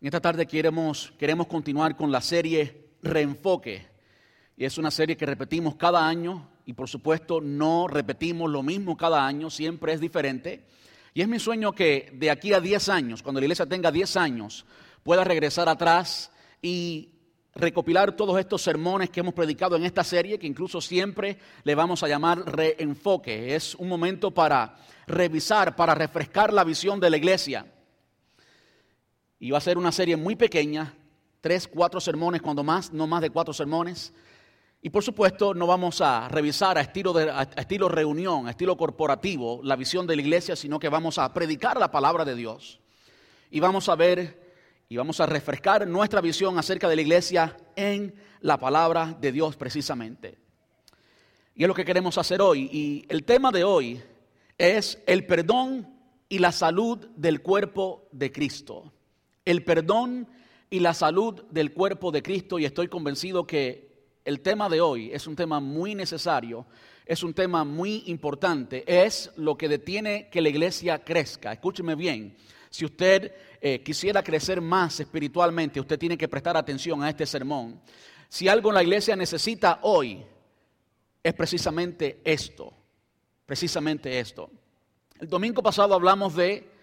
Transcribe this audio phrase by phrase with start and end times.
[0.00, 3.84] En esta tarde queremos, queremos continuar con la serie Reenfoque.
[4.56, 8.96] Y es una serie que repetimos cada año y por supuesto no repetimos lo mismo
[8.96, 10.66] cada año, siempre es diferente.
[11.14, 14.16] Y es mi sueño que de aquí a 10 años, cuando la iglesia tenga 10
[14.18, 14.66] años,
[15.02, 16.30] pueda regresar atrás
[16.62, 17.08] y
[17.56, 22.04] recopilar todos estos sermones que hemos predicado en esta serie, que incluso siempre le vamos
[22.04, 23.56] a llamar reenfoque.
[23.56, 24.76] Es un momento para
[25.08, 27.66] revisar, para refrescar la visión de la iglesia.
[29.38, 30.94] Y va a ser una serie muy pequeña,
[31.40, 34.12] tres, cuatro sermones, cuando más, no más de cuatro sermones.
[34.80, 38.76] Y por supuesto no vamos a revisar a estilo, de, a estilo reunión, a estilo
[38.76, 42.80] corporativo, la visión de la iglesia, sino que vamos a predicar la palabra de Dios.
[43.50, 44.48] Y vamos a ver
[44.88, 49.56] y vamos a refrescar nuestra visión acerca de la iglesia en la palabra de Dios
[49.56, 50.38] precisamente.
[51.54, 52.68] Y es lo que queremos hacer hoy.
[52.72, 54.00] Y el tema de hoy
[54.56, 55.92] es el perdón
[56.28, 58.92] y la salud del cuerpo de Cristo.
[59.48, 60.28] El perdón
[60.68, 62.58] y la salud del cuerpo de Cristo.
[62.58, 66.66] Y estoy convencido que el tema de hoy es un tema muy necesario,
[67.06, 71.50] es un tema muy importante, es lo que detiene que la iglesia crezca.
[71.50, 72.36] Escúcheme bien,
[72.68, 73.32] si usted
[73.62, 77.80] eh, quisiera crecer más espiritualmente, usted tiene que prestar atención a este sermón.
[78.28, 80.22] Si algo la iglesia necesita hoy,
[81.22, 82.70] es precisamente esto,
[83.46, 84.50] precisamente esto.
[85.18, 86.77] El domingo pasado hablamos de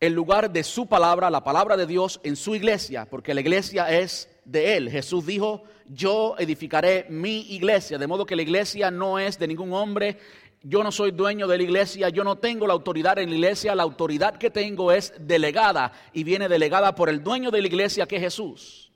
[0.00, 3.90] el lugar de su palabra, la palabra de Dios en su iglesia, porque la iglesia
[3.90, 4.90] es de él.
[4.90, 9.72] Jesús dijo, yo edificaré mi iglesia, de modo que la iglesia no es de ningún
[9.72, 10.18] hombre,
[10.62, 13.74] yo no soy dueño de la iglesia, yo no tengo la autoridad en la iglesia,
[13.74, 18.06] la autoridad que tengo es delegada y viene delegada por el dueño de la iglesia
[18.06, 18.92] que es Jesús.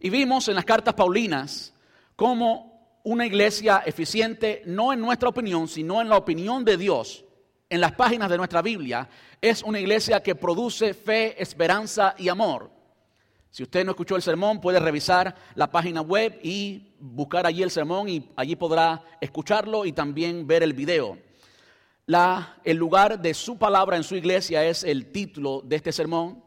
[0.00, 1.74] Y vimos en las cartas paulinas
[2.16, 7.24] cómo una iglesia eficiente, no en nuestra opinión, sino en la opinión de Dios,
[7.72, 9.08] en las páginas de nuestra Biblia,
[9.40, 12.70] es una iglesia que produce fe, esperanza y amor.
[13.50, 17.70] Si usted no escuchó el sermón, puede revisar la página web y buscar allí el
[17.70, 21.16] sermón y allí podrá escucharlo y también ver el video.
[22.62, 26.44] El lugar de su palabra en su iglesia es el título de este sermón.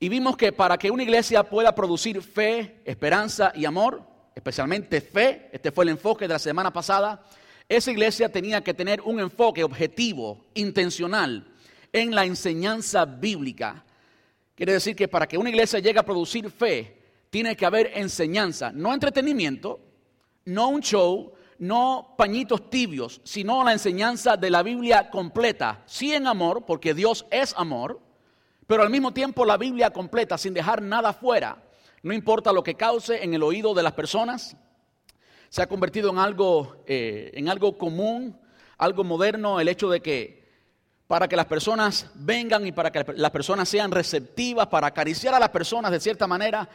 [0.00, 4.02] Y vimos que para que una iglesia pueda producir fe, esperanza y amor,
[4.34, 7.24] especialmente fe, este fue el enfoque de la semana pasada,
[7.68, 11.46] esa iglesia tenía que tener un enfoque objetivo, intencional,
[11.92, 13.86] en la enseñanza bíblica
[14.56, 16.96] Quiere decir que para que una iglesia llegue a producir fe,
[17.28, 19.80] tiene que haber enseñanza, no entretenimiento,
[20.46, 26.26] no un show, no pañitos tibios, sino la enseñanza de la Biblia completa, sí en
[26.26, 28.00] amor, porque Dios es amor,
[28.66, 31.62] pero al mismo tiempo la Biblia completa, sin dejar nada fuera.
[32.02, 34.56] No importa lo que cause en el oído de las personas,
[35.48, 38.38] se ha convertido en algo, eh, en algo común,
[38.78, 40.46] algo moderno, el hecho de que
[41.06, 45.38] para que las personas vengan y para que las personas sean receptivas, para acariciar a
[45.38, 46.68] las personas de cierta manera,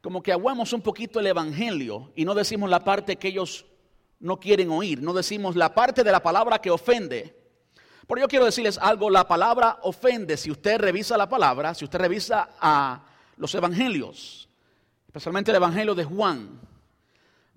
[0.00, 3.66] como que aguamos un poquito el Evangelio y no decimos la parte que ellos
[4.18, 7.36] no quieren oír, no decimos la parte de la palabra que ofende.
[8.06, 11.98] Pero yo quiero decirles algo, la palabra ofende, si usted revisa la palabra, si usted
[11.98, 13.04] revisa a
[13.36, 14.48] los evangelios,
[15.06, 16.60] especialmente el evangelio de Juan,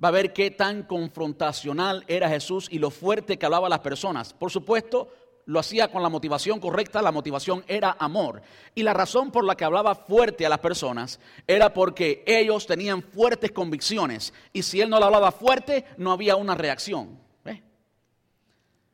[0.03, 3.79] va a ver qué tan confrontacional era Jesús y lo fuerte que hablaba a las
[3.79, 4.33] personas.
[4.33, 5.11] Por supuesto,
[5.45, 8.41] lo hacía con la motivación correcta, la motivación era amor.
[8.75, 13.01] Y la razón por la que hablaba fuerte a las personas era porque ellos tenían
[13.01, 17.19] fuertes convicciones y si él no le hablaba fuerte, no había una reacción.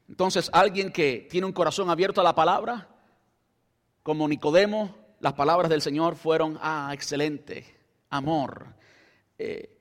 [0.07, 2.87] Entonces, alguien que tiene un corazón abierto a la palabra,
[4.03, 7.65] como Nicodemo, las palabras del Señor fueron, ah, excelente,
[8.11, 8.67] amor.
[9.37, 9.74] Eh,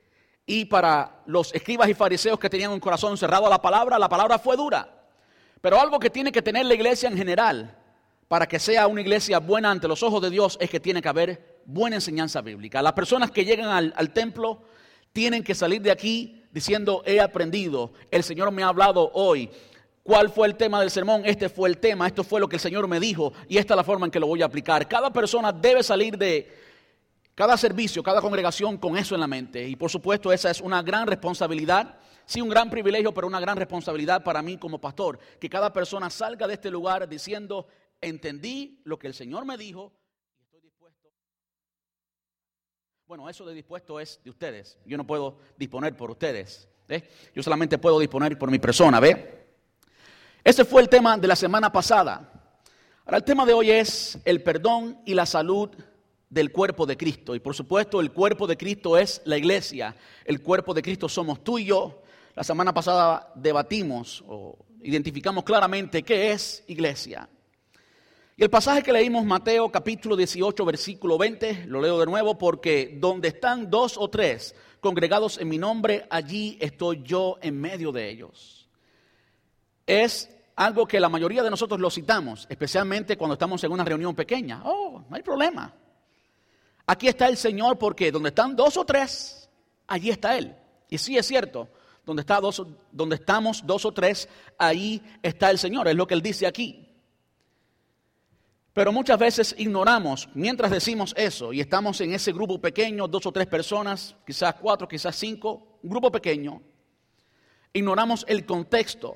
[0.47, 4.09] y para los escribas y fariseos que tenían un corazón cerrado a la palabra, la
[4.09, 4.89] palabra fue dura.
[5.61, 7.75] Pero algo que tiene que tener la iglesia en general
[8.29, 11.09] para que sea una iglesia buena ante los ojos de Dios es que tiene que
[11.09, 12.83] haber buena enseñanza bíblica.
[12.83, 14.63] Las personas que llegan al, templo
[15.13, 19.51] tienen que salir de aquí diciendo, he aprendido, el Señor me ha hablado hoy.
[20.03, 21.23] ¿Cuál fue el tema del sermón?
[21.25, 23.77] Este fue el tema, esto fue lo que el Señor me dijo y esta es
[23.77, 24.87] la forma en que lo voy a aplicar.
[24.87, 26.64] Cada persona debe salir de
[27.35, 29.67] cada servicio, cada congregación con eso en la mente.
[29.69, 33.57] Y por supuesto esa es una gran responsabilidad Sí, un gran privilegio, pero una gran
[33.57, 35.19] responsabilidad para mí como pastor.
[35.39, 37.67] Que cada persona salga de este lugar diciendo,
[38.01, 39.93] entendí lo que el Señor me dijo
[40.39, 41.09] y estoy dispuesto.
[43.07, 44.79] Bueno, eso de dispuesto es de ustedes.
[44.87, 46.69] Yo no puedo disponer por ustedes.
[47.35, 49.47] Yo solamente puedo disponer por mi persona, ¿ve?
[50.43, 52.31] Ese fue el tema de la semana pasada.
[53.05, 55.71] Ahora el tema de hoy es el perdón y la salud
[56.29, 57.35] del cuerpo de Cristo.
[57.35, 59.95] Y por supuesto el cuerpo de Cristo es la iglesia.
[60.25, 62.03] El cuerpo de Cristo somos tú y yo.
[62.35, 67.29] La semana pasada debatimos o identificamos claramente qué es iglesia.
[68.37, 72.97] Y el pasaje que leímos, Mateo capítulo 18, versículo 20, lo leo de nuevo porque
[73.01, 78.11] donde están dos o tres congregados en mi nombre, allí estoy yo en medio de
[78.11, 78.69] ellos.
[79.87, 84.15] Es algo que la mayoría de nosotros lo citamos, especialmente cuando estamos en una reunión
[84.17, 84.63] pequeña.
[84.65, 85.73] Oh, no hay problema.
[86.87, 89.49] Aquí está el Señor porque donde están dos o tres,
[89.87, 90.55] allí está Él.
[90.89, 91.69] Y sí es cierto,
[92.05, 94.29] donde, está dos, donde estamos dos o tres,
[94.59, 95.89] ahí está el Señor.
[95.89, 96.89] Es lo que Él dice aquí.
[98.75, 103.33] Pero muchas veces ignoramos, mientras decimos eso, y estamos en ese grupo pequeño, dos o
[103.33, 106.61] tres personas, quizás cuatro, quizás cinco, un grupo pequeño,
[107.73, 109.15] ignoramos el contexto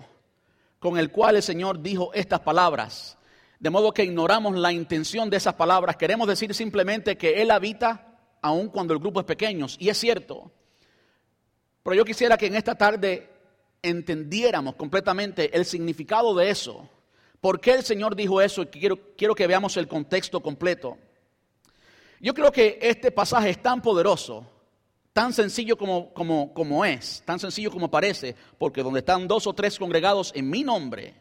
[0.78, 3.17] con el cual el Señor dijo estas palabras.
[3.58, 5.96] De modo que ignoramos la intención de esas palabras.
[5.96, 9.66] Queremos decir simplemente que Él habita aun cuando el grupo es pequeño.
[9.78, 10.50] Y es cierto.
[11.82, 13.30] Pero yo quisiera que en esta tarde
[13.82, 16.88] entendiéramos completamente el significado de eso
[17.40, 18.62] ¿Por qué el Señor dijo eso?
[18.62, 20.98] Y quiero, quiero que veamos el contexto completo.
[22.20, 24.44] Yo creo que este pasaje es tan poderoso,
[25.12, 29.52] tan sencillo como, como, como es, tan sencillo como parece, porque donde están dos o
[29.52, 31.14] tres congregados en mi nombre,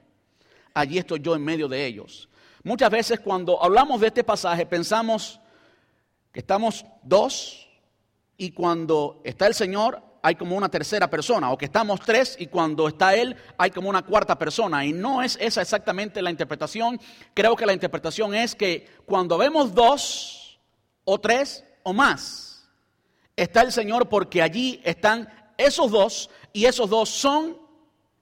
[0.80, 2.30] allí estoy yo en medio de ellos.
[2.64, 5.40] Muchas veces cuando hablamos de este pasaje pensamos
[6.32, 7.68] que estamos dos
[8.38, 12.48] y cuando está el Señor hay como una tercera persona, o que estamos tres y
[12.48, 14.86] cuando está Él hay como una cuarta persona.
[14.86, 17.00] Y no es esa exactamente la interpretación.
[17.34, 20.60] Creo que la interpretación es que cuando vemos dos
[21.06, 22.68] o tres o más,
[23.38, 27.58] está el Señor porque allí están esos dos y esos dos son,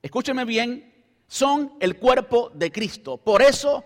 [0.04, 0.95] escúcheme bien,
[1.27, 3.18] son el cuerpo de Cristo.
[3.18, 3.83] Por eso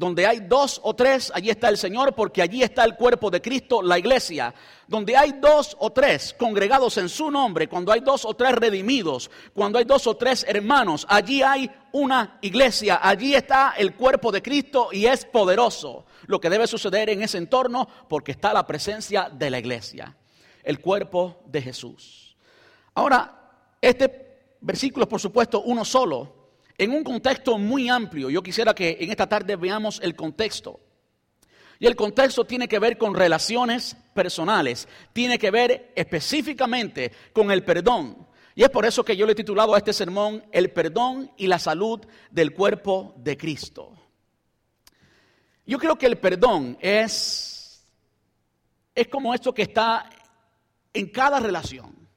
[0.00, 3.42] donde hay dos o tres, allí está el Señor, porque allí está el cuerpo de
[3.42, 4.54] Cristo, la iglesia.
[4.88, 9.30] Donde hay dos o tres congregados en su nombre, cuando hay dos o tres redimidos,
[9.52, 14.40] cuando hay dos o tres hermanos, allí hay una iglesia, allí está el cuerpo de
[14.40, 19.28] Cristo y es poderoso lo que debe suceder en ese entorno porque está la presencia
[19.28, 20.16] de la iglesia,
[20.62, 22.38] el cuerpo de Jesús.
[22.94, 23.50] Ahora,
[23.82, 26.39] este versículo es por supuesto uno solo,
[26.80, 28.30] en un contexto muy amplio.
[28.30, 30.80] Yo quisiera que en esta tarde veamos el contexto.
[31.78, 37.64] Y el contexto tiene que ver con relaciones personales, tiene que ver específicamente con el
[37.64, 38.26] perdón.
[38.54, 41.48] Y es por eso que yo le he titulado a este sermón El perdón y
[41.48, 42.00] la salud
[42.30, 43.92] del cuerpo de Cristo.
[45.66, 47.84] Yo creo que el perdón es,
[48.94, 50.08] es como esto que está
[50.94, 52.08] en cada relación,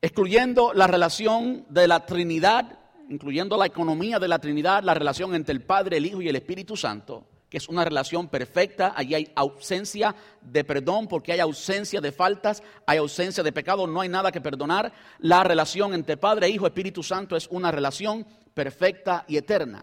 [0.00, 2.79] excluyendo la relación de la Trinidad
[3.10, 6.36] incluyendo la economía de la Trinidad, la relación entre el Padre, el Hijo y el
[6.36, 12.00] Espíritu Santo, que es una relación perfecta, allí hay ausencia de perdón porque hay ausencia
[12.00, 14.92] de faltas, hay ausencia de pecado, no hay nada que perdonar.
[15.18, 18.24] La relación entre Padre, Hijo, Espíritu Santo es una relación
[18.54, 19.82] perfecta y eterna.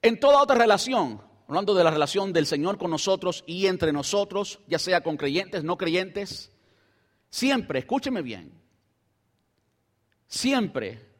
[0.00, 4.60] En toda otra relación, hablando de la relación del Señor con nosotros y entre nosotros,
[4.68, 6.52] ya sea con creyentes, no creyentes,
[7.30, 8.52] siempre, escúcheme bien,
[10.28, 11.11] siempre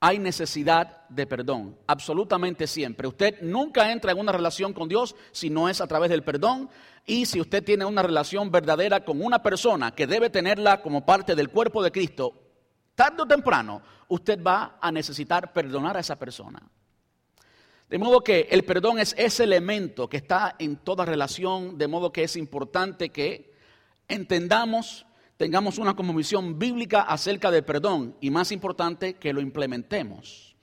[0.00, 3.06] hay necesidad de perdón, absolutamente siempre.
[3.06, 6.70] Usted nunca entra en una relación con Dios si no es a través del perdón
[7.04, 11.34] y si usted tiene una relación verdadera con una persona que debe tenerla como parte
[11.34, 12.32] del cuerpo de Cristo,
[12.94, 16.62] tarde o temprano usted va a necesitar perdonar a esa persona.
[17.90, 22.10] De modo que el perdón es ese elemento que está en toda relación, de modo
[22.10, 23.52] que es importante que
[24.08, 25.04] entendamos
[25.40, 30.54] tengamos una visión bíblica acerca del perdón y más importante que lo implementemos.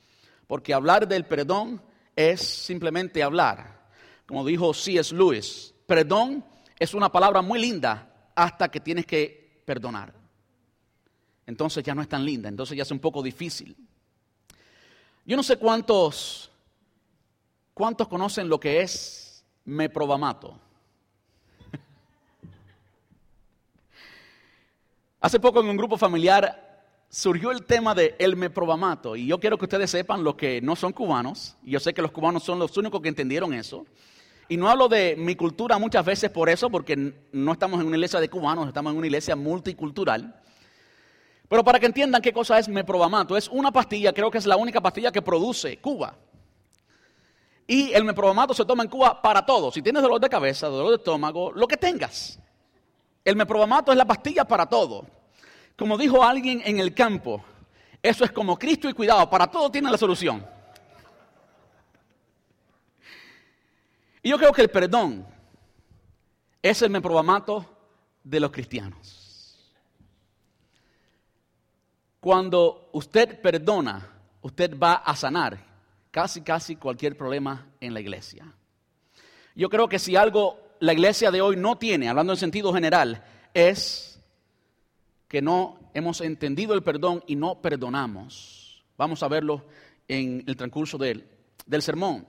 [0.45, 1.81] Porque hablar del perdón
[2.15, 3.87] es simplemente hablar.
[4.27, 5.15] Como dijo C.S.
[5.15, 6.45] Lewis, perdón
[6.77, 10.13] es una palabra muy linda hasta que tienes que perdonar.
[11.47, 13.75] Entonces ya no es tan linda, entonces ya es un poco difícil.
[15.25, 16.51] Yo no sé cuántos,
[17.73, 20.66] cuántos conocen lo que es meprobamato.
[25.19, 29.57] Hace poco en un grupo familiar surgió el tema de el meprobamato y yo quiero
[29.57, 32.59] que ustedes sepan lo que no son cubanos, y yo sé que los cubanos son
[32.59, 33.85] los únicos que entendieron eso.
[34.47, 37.97] Y no hablo de mi cultura muchas veces por eso, porque no estamos en una
[37.97, 40.39] iglesia de cubanos, estamos en una iglesia multicultural.
[41.49, 44.55] Pero para que entiendan qué cosa es meprobamato, es una pastilla, creo que es la
[44.55, 46.15] única pastilla que produce Cuba.
[47.65, 49.71] Y el meprobamato se toma en Cuba para todo.
[49.71, 52.39] Si tienes dolor de cabeza, dolor de estómago, lo que tengas.
[53.27, 55.05] El meprobamato es la pastilla para todo.
[55.75, 57.43] Como dijo alguien en el campo,
[58.01, 60.47] eso es como Cristo y cuidado, para todo tiene la solución.
[64.23, 65.27] Y yo creo que el perdón
[66.61, 67.65] es el meprobamato
[68.23, 69.75] de los cristianos.
[72.21, 74.09] Cuando usted perdona,
[74.41, 75.57] usted va a sanar
[76.11, 78.53] casi, casi cualquier problema en la iglesia.
[79.53, 83.23] Yo creo que si algo la iglesia de hoy no tiene, hablando en sentido general,
[83.53, 84.19] es
[85.27, 88.83] que no hemos entendido el perdón y no perdonamos.
[88.97, 89.65] Vamos a verlo
[90.07, 91.27] en el transcurso del,
[91.65, 92.25] del sermón.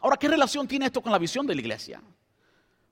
[0.00, 2.02] Ahora, ¿qué relación tiene esto con la visión de la iglesia?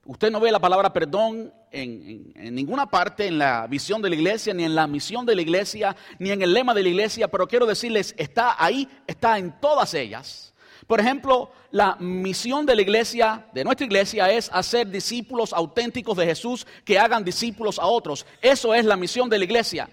[0.05, 4.53] Usted no ve la palabra perdón en, ninguna parte en la visión de la iglesia,
[4.53, 7.47] ni en la misión de la iglesia, ni en el lema de la iglesia, pero
[7.47, 10.53] quiero decirles, está ahí, está en todas ellas.
[10.87, 16.25] Por ejemplo, la misión de la iglesia, de nuestra iglesia, es hacer discípulos auténticos de
[16.25, 18.25] Jesús que hagan discípulos a otros.
[18.41, 19.89] Eso es la misión de la iglesia.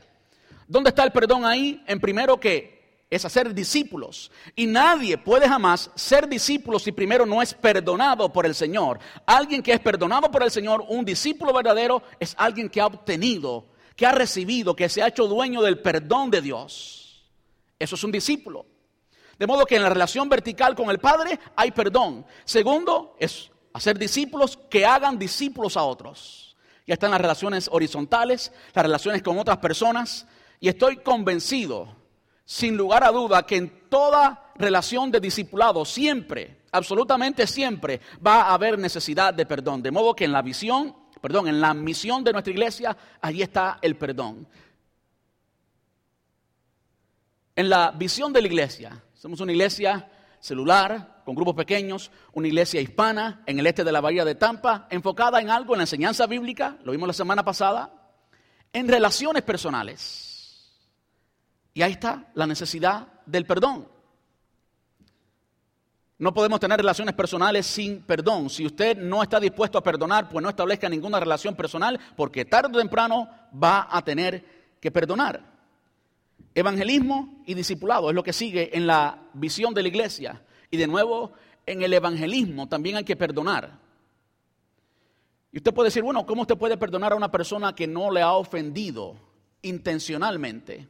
[0.68, 1.82] ¿Dónde está el perdón ahí?
[1.86, 2.76] En primero que
[3.08, 4.30] es hacer discípulos.
[4.54, 8.98] Y nadie puede jamás ser discípulo si primero no es perdonado por el Señor.
[9.24, 13.66] Alguien que es perdonado por el Señor, un discípulo verdadero, es alguien que ha obtenido,
[13.94, 17.24] que ha recibido, que se ha hecho dueño del perdón de Dios.
[17.78, 18.66] Eso es un discípulo.
[19.38, 22.24] De modo que en la relación vertical con el Padre hay perdón.
[22.44, 26.56] Segundo, es hacer discípulos que hagan discípulos a otros.
[26.86, 30.26] Ya están las relaciones horizontales, las relaciones con otras personas.
[30.60, 31.94] Y estoy convencido
[32.44, 38.54] sin lugar a duda que en toda relación de discipulado siempre, absolutamente siempre, va a
[38.54, 39.82] haber necesidad de perdón.
[39.82, 43.78] De modo que en la visión, perdón, en la misión de nuestra iglesia, allí está
[43.82, 44.48] el perdón.
[47.56, 52.80] En la visión de la iglesia, somos una iglesia celular, con grupos pequeños, una iglesia
[52.80, 56.28] hispana en el este de la bahía de Tampa, enfocada en algo, en la enseñanza
[56.28, 57.90] bíblica, lo vimos la semana pasada,
[58.73, 60.78] en relaciones personales
[61.75, 63.88] y ahí está la necesidad del perdón.
[66.18, 68.49] No podemos tener relaciones personales sin perdón.
[68.49, 72.76] Si usted no está dispuesto a perdonar, pues no establezca ninguna relación personal, porque tarde
[72.76, 73.28] o temprano
[73.61, 75.55] va a tener que perdonar.
[76.56, 80.42] Evangelismo y discipulado es lo que sigue en la visión de la iglesia.
[80.70, 81.32] Y de nuevo,
[81.66, 83.78] en el evangelismo también hay que perdonar.
[85.52, 88.22] Y usted puede decir, bueno, ¿cómo usted puede perdonar a una persona que no le
[88.22, 89.16] ha ofendido
[89.60, 90.88] intencionalmente?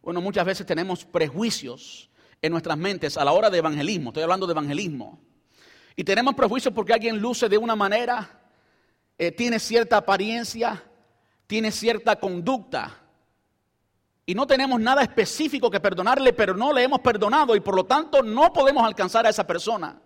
[0.00, 2.08] Bueno, muchas veces tenemos prejuicios
[2.40, 4.08] en nuestras mentes a la hora de evangelismo.
[4.08, 5.20] Estoy hablando de evangelismo.
[5.94, 8.48] Y tenemos prejuicios porque alguien luce de una manera,
[9.18, 10.82] eh, tiene cierta apariencia,
[11.46, 13.02] tiene cierta conducta.
[14.26, 17.84] Y no tenemos nada específico que perdonarle, pero no le hemos perdonado y por lo
[17.84, 20.00] tanto no podemos alcanzar a esa persona.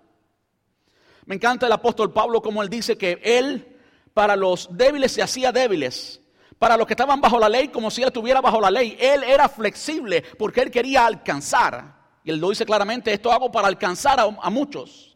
[1.25, 3.79] Me encanta el apóstol Pablo como él dice que él
[4.13, 6.21] para los débiles se hacía débiles
[6.61, 8.95] para los que estaban bajo la ley como si él estuviera bajo la ley.
[9.01, 11.95] Él era flexible porque él quería alcanzar.
[12.23, 15.10] Y él lo dice claramente, esto hago para alcanzar a, muchos.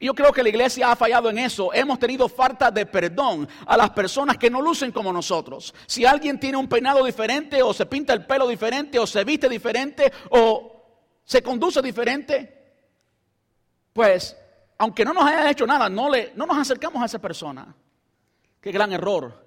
[0.00, 1.72] Y yo creo que la iglesia ha fallado en eso.
[1.72, 5.74] Hemos tenido falta de perdón a las personas que no lucen como nosotros.
[5.86, 9.48] Si alguien tiene un peinado diferente o se pinta el pelo diferente o se viste
[9.48, 10.84] diferente o
[11.24, 12.54] se conduce diferente,
[13.92, 14.36] pues
[14.78, 17.74] aunque no nos haya hecho nada, no, le, no nos acercamos a esa persona.
[18.60, 19.44] Qué gran error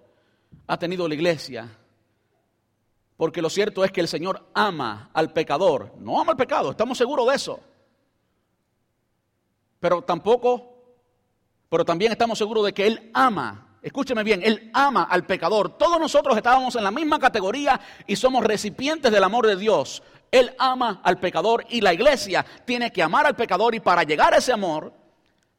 [0.68, 1.78] ha tenido la iglesia.
[3.16, 5.94] Porque lo cierto es que el Señor ama al pecador.
[5.98, 7.60] No ama al pecado, estamos seguros de eso.
[9.82, 10.76] Pero tampoco,
[11.68, 15.76] pero también estamos seguros de que Él ama, escúcheme bien, Él ama al pecador.
[15.76, 20.04] Todos nosotros estábamos en la misma categoría y somos recipientes del amor de Dios.
[20.30, 24.36] Él ama al pecador y la iglesia tiene que amar al pecador y para llegar
[24.36, 24.94] a ese amor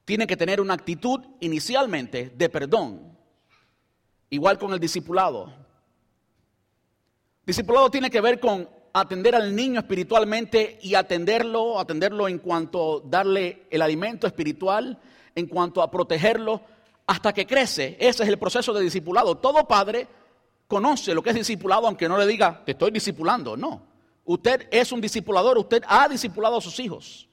[0.04, 3.18] tiene que tener una actitud inicialmente de perdón.
[4.30, 5.52] Igual con el discipulado.
[7.44, 13.66] Discipulado tiene que ver con atender al niño espiritualmente y atenderlo, atenderlo en cuanto darle
[13.70, 14.98] el alimento espiritual,
[15.34, 16.60] en cuanto a protegerlo
[17.06, 17.96] hasta que crece.
[17.98, 19.36] Ese es el proceso de discipulado.
[19.36, 20.06] Todo padre
[20.66, 23.56] conoce lo que es discipulado, aunque no le diga, te estoy discipulando.
[23.56, 23.82] No.
[24.24, 27.28] Usted es un discipulador, usted ha discipulado a sus hijos.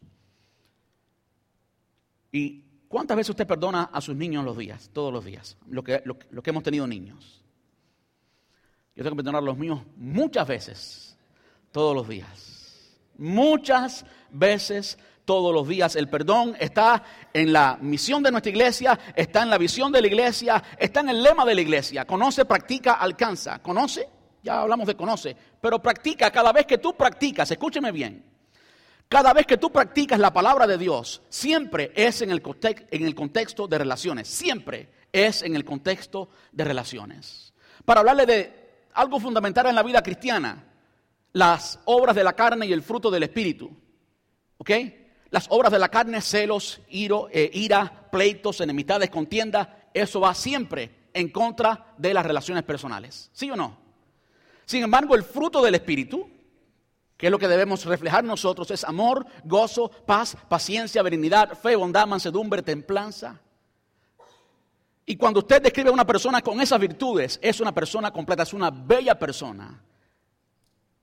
[2.32, 5.58] Y ¿Cuántas veces usted perdona a sus niños los días, todos los días?
[5.68, 6.02] Lo que,
[6.44, 7.44] que hemos tenido niños.
[8.96, 11.09] Yo tengo que perdonar a los míos muchas veces,
[11.72, 12.98] todos los días.
[13.18, 15.96] Muchas veces, todos los días.
[15.96, 20.08] El perdón está en la misión de nuestra iglesia, está en la visión de la
[20.08, 22.06] iglesia, está en el lema de la iglesia.
[22.06, 23.60] Conoce, practica, alcanza.
[23.60, 24.10] ¿Conoce?
[24.42, 25.36] Ya hablamos de conoce.
[25.62, 28.26] Pero practica, cada vez que tú practicas, escúcheme bien.
[29.08, 33.78] Cada vez que tú practicas la palabra de Dios, siempre es en el, contexto de
[33.78, 37.54] relaciones, siempre es en el contexto de relaciones.
[37.86, 40.64] Para hablarle de algo fundamental en la vida cristiana,
[41.34, 43.72] las obras de la carne y el fruto del espíritu.
[44.58, 44.72] ¿Ok?
[45.30, 51.30] Las obras de la carne, celos, eh, ira, pleitos, enemistades, contiendas, eso va siempre en
[51.30, 53.30] contra de las relaciones personales.
[53.34, 53.78] ¿Sí o no?
[54.66, 56.30] Sin embargo, el fruto del espíritu,
[57.20, 58.72] ¿Qué es lo que debemos reflejar nosotros?
[58.72, 63.42] Es amor, gozo, paz, paciencia, benignidad, fe, bondad, mansedumbre, templanza.
[65.06, 68.54] Y cuando usted describe a una persona con esas virtudes, es una persona completa, es
[68.54, 69.84] una bella persona.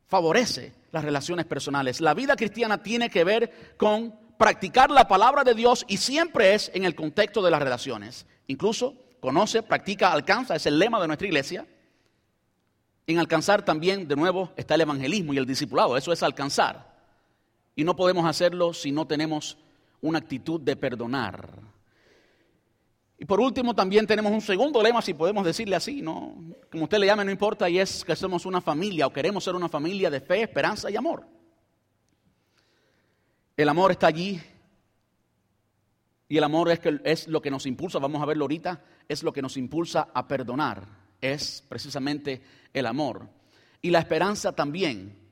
[0.06, 2.00] Favorece las relaciones personales.
[2.00, 6.70] La vida cristiana tiene que ver con practicar la palabra de Dios y siempre es
[6.74, 8.26] en el contexto de las relaciones.
[8.46, 11.66] Incluso conoce, practica, alcanza, es el lema de nuestra iglesia.
[13.06, 15.96] En alcanzar también, de nuevo, está el evangelismo y el discipulado.
[15.96, 16.94] Eso es alcanzar.
[17.74, 19.58] Y no podemos hacerlo si no tenemos
[20.00, 21.48] una actitud de perdonar.
[23.18, 26.34] Y por último, también tenemos un segundo lema, si podemos decirle así, ¿no?
[26.70, 29.54] Como usted le llame, no importa, y es que somos una familia o queremos ser
[29.54, 31.26] una familia de fe, esperanza y amor.
[33.56, 34.40] El amor está allí.
[36.28, 39.22] Y el amor es, que, es lo que nos impulsa, vamos a verlo ahorita, es
[39.22, 42.42] lo que nos impulsa a perdonar es precisamente
[42.72, 43.28] el amor.
[43.82, 45.24] Y la esperanza también.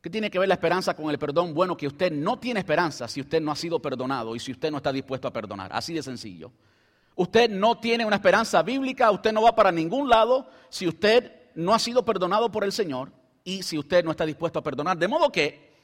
[0.00, 1.52] ¿Qué tiene que ver la esperanza con el perdón?
[1.52, 4.70] Bueno, que usted no tiene esperanza si usted no ha sido perdonado y si usted
[4.70, 5.72] no está dispuesto a perdonar.
[5.72, 6.52] Así de sencillo.
[7.16, 11.74] Usted no tiene una esperanza bíblica, usted no va para ningún lado si usted no
[11.74, 13.10] ha sido perdonado por el Señor
[13.42, 14.98] y si usted no está dispuesto a perdonar.
[14.98, 15.74] De modo que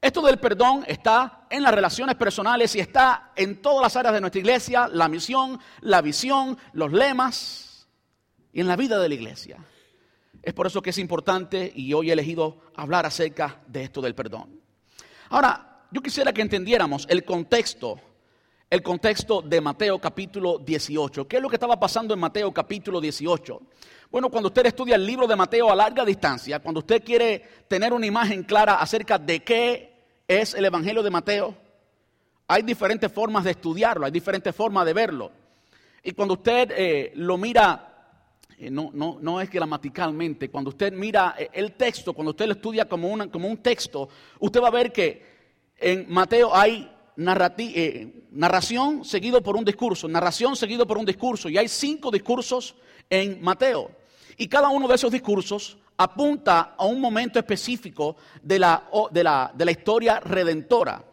[0.00, 4.20] esto del perdón está en las relaciones personales y está en todas las áreas de
[4.20, 7.86] nuestra iglesia, la misión, la visión, los lemas
[8.52, 9.58] y en la vida de la iglesia.
[10.42, 14.14] Es por eso que es importante y hoy he elegido hablar acerca de esto del
[14.14, 14.60] perdón.
[15.28, 18.00] Ahora, yo quisiera que entendiéramos el contexto,
[18.72, 21.28] el contexto de Mateo capítulo 18.
[21.28, 23.60] ¿Qué es lo que estaba pasando en Mateo capítulo 18?
[24.10, 27.92] Bueno, cuando usted estudia el libro de Mateo a larga distancia, cuando usted quiere tener
[27.92, 29.92] una imagen clara acerca de qué
[30.26, 31.54] es el Evangelio de Mateo,
[32.48, 35.30] hay diferentes formas de estudiarlo, hay diferentes formas de verlo.
[36.02, 38.14] Y cuando usted eh, lo mira
[38.56, 40.48] eh, no, no, no, es gramaticalmente.
[40.48, 44.08] Cuando usted mira eh, el texto, cuando usted lo estudia como, una, como un texto,
[44.40, 45.30] usted va a ver que
[45.76, 46.90] en Mateo hay
[47.28, 52.74] eh, narración seguido por un discurso, narración seguido por un discurso, y hay cinco discursos
[53.10, 53.90] en Mateo.
[54.36, 59.52] Y cada uno de esos discursos apunta a un momento específico de la, de la,
[59.54, 61.04] de la historia redentora.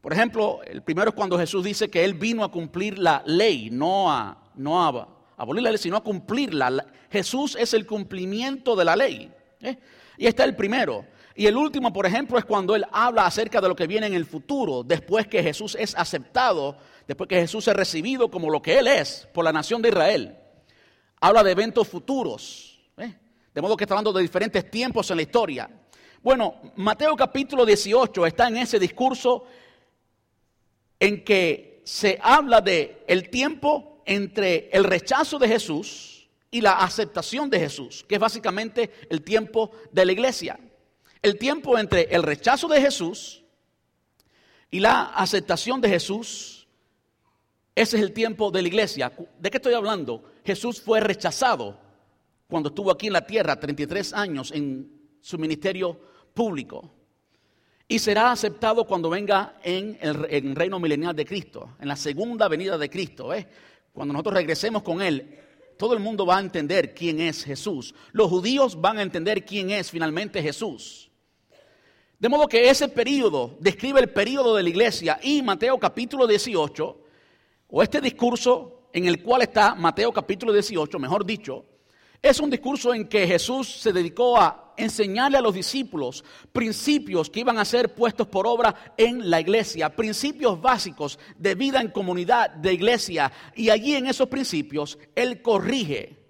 [0.00, 3.70] Por ejemplo, el primero es cuando Jesús dice que Él vino a cumplir la ley,
[3.70, 6.86] no a, no a abolir la ley, sino a cumplirla.
[7.10, 9.32] Jesús es el cumplimiento de la ley.
[9.60, 9.76] ¿eh?
[10.16, 11.04] Y está el primero.
[11.38, 14.14] Y el último, por ejemplo, es cuando él habla acerca de lo que viene en
[14.14, 18.78] el futuro, después que Jesús es aceptado, después que Jesús es recibido como lo que
[18.78, 20.38] él es por la nación de Israel.
[21.20, 22.80] Habla de eventos futuros.
[22.96, 23.14] ¿eh?
[23.52, 25.70] De modo que está hablando de diferentes tiempos en la historia.
[26.22, 29.44] Bueno, Mateo capítulo 18 está en ese discurso
[30.98, 37.50] en que se habla de el tiempo entre el rechazo de Jesús y la aceptación
[37.50, 40.58] de Jesús, que es básicamente el tiempo de la iglesia.
[41.26, 43.42] El tiempo entre el rechazo de Jesús
[44.70, 46.68] y la aceptación de Jesús,
[47.74, 49.12] ese es el tiempo de la iglesia.
[49.36, 50.22] ¿De qué estoy hablando?
[50.44, 51.80] Jesús fue rechazado
[52.46, 56.00] cuando estuvo aquí en la tierra 33 años en su ministerio
[56.32, 56.92] público.
[57.88, 62.78] Y será aceptado cuando venga en el, reino milenial de Cristo, en la segunda venida
[62.78, 63.34] de Cristo.
[63.34, 63.48] ¿eh?
[63.92, 65.40] Cuando nosotros regresemos con Él,
[65.76, 67.96] todo el mundo va a entender quién es Jesús.
[68.12, 71.05] Los judíos van a entender quién es finalmente Jesús.
[72.18, 77.00] De modo que ese periodo describe el periodo de la iglesia y Mateo capítulo 18,
[77.68, 81.66] o este discurso en el cual está Mateo capítulo 18, mejor dicho,
[82.22, 87.40] es un discurso en que Jesús se dedicó a enseñarle a los discípulos principios que
[87.40, 92.50] iban a ser puestos por obra en la iglesia, principios básicos de vida en comunidad,
[92.50, 93.30] de iglesia.
[93.54, 96.25] Y allí en esos principios Él corrige.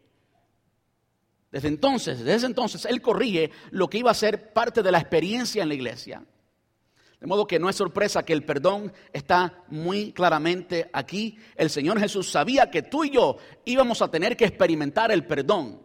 [1.56, 5.62] Desde entonces, desde entonces, Él corrige lo que iba a ser parte de la experiencia
[5.62, 6.22] en la iglesia.
[7.18, 11.38] De modo que no es sorpresa que el perdón está muy claramente aquí.
[11.56, 15.80] El Señor Jesús sabía que tú y yo íbamos a tener que experimentar el perdón.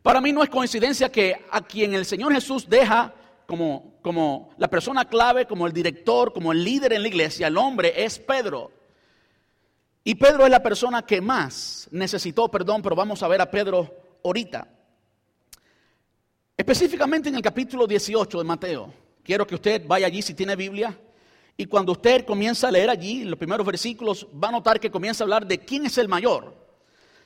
[0.00, 3.12] Para mí no es coincidencia que a quien el Señor Jesús deja
[3.46, 7.58] como, como la persona clave, como el director, como el líder en la iglesia, el
[7.58, 8.70] hombre es Pedro.
[10.04, 13.92] Y Pedro es la persona que más necesitó perdón, pero vamos a ver a Pedro
[14.22, 14.68] ahorita.
[16.56, 18.94] Específicamente en el capítulo 18 de Mateo.
[19.24, 20.96] Quiero que usted vaya allí si tiene Biblia.
[21.56, 25.24] Y cuando usted comienza a leer allí, los primeros versículos, va a notar que comienza
[25.24, 26.54] a hablar de quién es el mayor.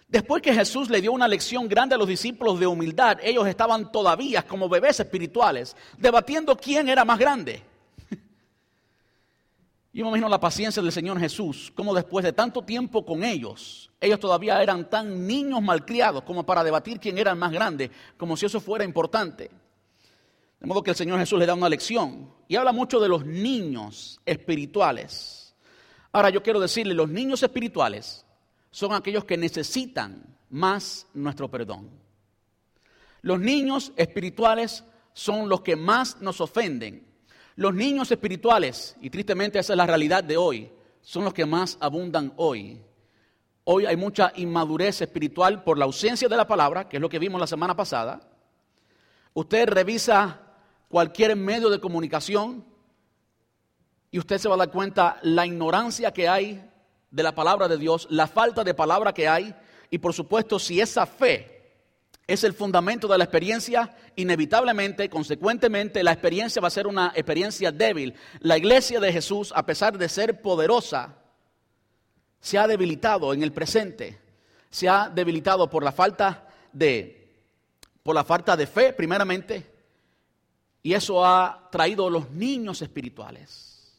[0.09, 3.93] Después que Jesús le dio una lección grande a los discípulos de humildad, ellos estaban
[3.93, 7.63] todavía como bebés espirituales, debatiendo quién era más grande.
[9.93, 13.91] Yo me imagino la paciencia del Señor Jesús, como después de tanto tiempo con ellos,
[14.01, 18.37] ellos todavía eran tan niños malcriados como para debatir quién era el más grande, como
[18.37, 19.51] si eso fuera importante.
[20.61, 23.25] De modo que el Señor Jesús le da una lección y habla mucho de los
[23.25, 25.55] niños espirituales.
[26.13, 28.27] Ahora yo quiero decirle, los niños espirituales
[28.71, 31.91] son aquellos que necesitan más nuestro perdón.
[33.23, 37.08] Los niños espirituales son los que más nos ofenden.
[37.59, 40.71] Los niños espirituales, y tristemente esa es la realidad de hoy,
[41.03, 42.81] son los que más abundan hoy.
[43.65, 47.19] Hoy hay mucha inmadurez espiritual por la ausencia de la palabra, que es lo que
[47.19, 48.21] vimos la semana pasada.
[49.35, 50.41] Usted revisa
[50.89, 52.65] cualquier medio de comunicación
[54.13, 56.65] y usted se va a dar cuenta la ignorancia que hay
[57.11, 59.53] de la palabra de Dios, la falta de palabra que hay
[59.91, 61.58] y por supuesto si esa fe
[62.29, 67.73] es el fundamento de la experiencia, inevitablemente, consecuentemente, la experiencia va a ser una experiencia
[67.73, 68.15] débil.
[68.41, 71.17] La iglesia de Jesús, a pesar de ser poderosa,
[72.39, 74.21] se ha debilitado en el presente.
[74.69, 77.35] Se ha debilitado por la falta de,
[78.03, 79.65] por la falta de fe, primeramente,
[80.83, 83.99] y eso ha traído los niños espirituales.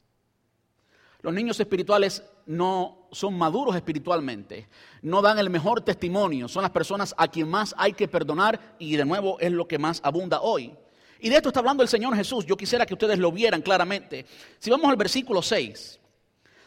[1.24, 4.68] Los niños espirituales no son maduros espiritualmente,
[5.04, 8.96] no dan el mejor testimonio, son las personas a quien más hay que perdonar y
[8.96, 10.74] de nuevo es lo que más abunda hoy.
[11.20, 14.26] Y de esto está hablando el Señor Jesús, yo quisiera que ustedes lo vieran claramente.
[14.58, 16.00] Si vamos al versículo 6,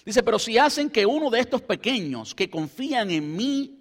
[0.04, 3.80] dice, pero si hacen que uno de estos pequeños que confían en mí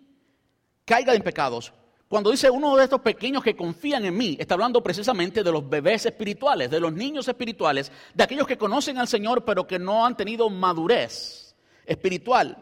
[0.84, 1.72] caiga en pecados,
[2.08, 5.70] cuando dice uno de estos pequeños que confían en mí, está hablando precisamente de los
[5.70, 10.04] bebés espirituales, de los niños espirituales, de aquellos que conocen al Señor pero que no
[10.04, 11.51] han tenido madurez
[11.92, 12.58] espiritual.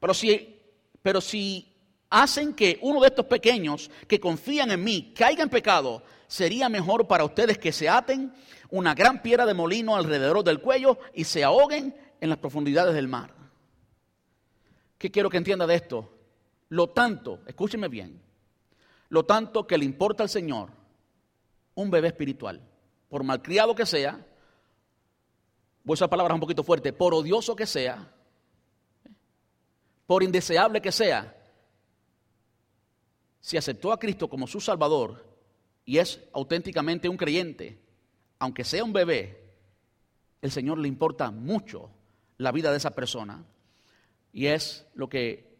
[0.00, 0.60] Pero si,
[1.02, 1.72] pero si
[2.10, 7.06] hacen que uno de estos pequeños que confían en mí caiga en pecado, sería mejor
[7.06, 8.32] para ustedes que se aten
[8.70, 13.08] una gran piedra de molino alrededor del cuello y se ahoguen en las profundidades del
[13.08, 13.32] mar.
[14.98, 16.12] ¿Qué quiero que entienda de esto?
[16.68, 18.20] Lo tanto, escúcheme bien,
[19.08, 20.70] lo tanto que le importa al Señor
[21.74, 22.60] un bebé espiritual,
[23.08, 24.26] por malcriado que sea,
[25.84, 28.10] voy a usar palabras un poquito fuertes, por odioso que sea,
[30.06, 31.34] por indeseable que sea,
[33.40, 35.24] si aceptó a Cristo como su Salvador
[35.84, 37.78] y es auténticamente un creyente,
[38.38, 39.52] aunque sea un bebé,
[40.42, 41.90] el Señor le importa mucho
[42.38, 43.44] la vida de esa persona.
[44.32, 45.56] Y es lo que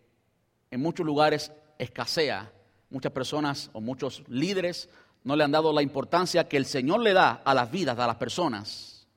[0.71, 2.53] en muchos lugares escasea
[2.91, 4.89] muchas personas o muchos líderes
[5.25, 8.07] no le han dado la importancia que el Señor le da a las vidas, a
[8.07, 9.09] las personas.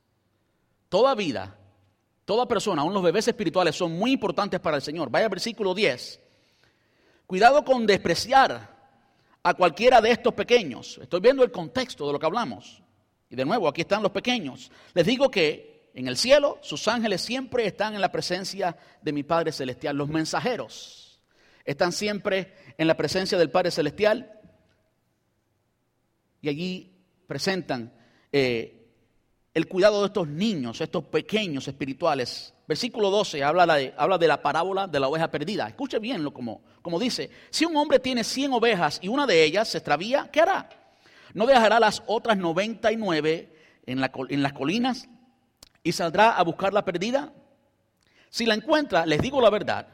[0.89, 1.58] Toda vida,
[2.29, 5.09] toda persona, aún los bebés espirituales son muy importantes para el Señor.
[5.09, 6.19] Vaya al versículo 10.
[7.25, 8.69] Cuidado con despreciar
[9.41, 10.99] a cualquiera de estos pequeños.
[11.01, 12.83] Estoy viendo el contexto de lo que hablamos.
[13.31, 14.71] Y de nuevo, aquí están los pequeños.
[14.93, 19.23] Les digo que en el cielo sus ángeles siempre están en la presencia de mi
[19.23, 21.19] Padre Celestial, los mensajeros
[21.65, 24.39] están siempre en la presencia del Padre Celestial
[26.43, 27.91] y allí presentan
[28.31, 28.78] eh,
[29.53, 32.53] el cuidado de estos niños, estos pequeños espirituales.
[32.67, 35.67] Versículo 12 habla de, la parábola de la oveja perdida.
[35.67, 39.43] Escuche bien lo como, como dice, si un hombre tiene 100 ovejas y una de
[39.43, 40.69] ellas se extravía, ¿qué hará?
[41.33, 45.09] ¿No dejará las otras 99 en, la, en las colinas
[45.83, 47.33] y saldrá a buscar la perdida?
[48.29, 49.87] Si la encuentra, les digo la verdad,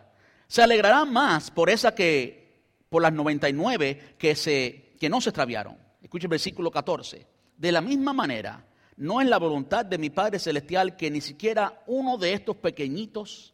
[0.48, 2.46] se alegrará más por esa que,
[2.90, 5.78] por las 99 que, se, que no se extraviaron.
[6.02, 7.26] Escuche el versículo 14.
[7.58, 8.66] De la misma manera,
[8.98, 13.54] no es la voluntad de mi Padre Celestial que ni siquiera uno de estos pequeñitos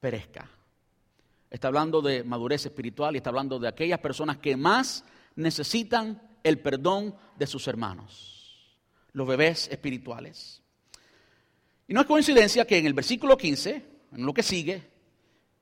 [0.00, 0.50] perezca.
[1.50, 5.04] Está hablando de madurez espiritual y está hablando de aquellas personas que más
[5.36, 8.76] necesitan el perdón de sus hermanos,
[9.12, 10.62] los bebés espirituales.
[11.88, 14.90] Y no es coincidencia que en el versículo 15, en lo que sigue,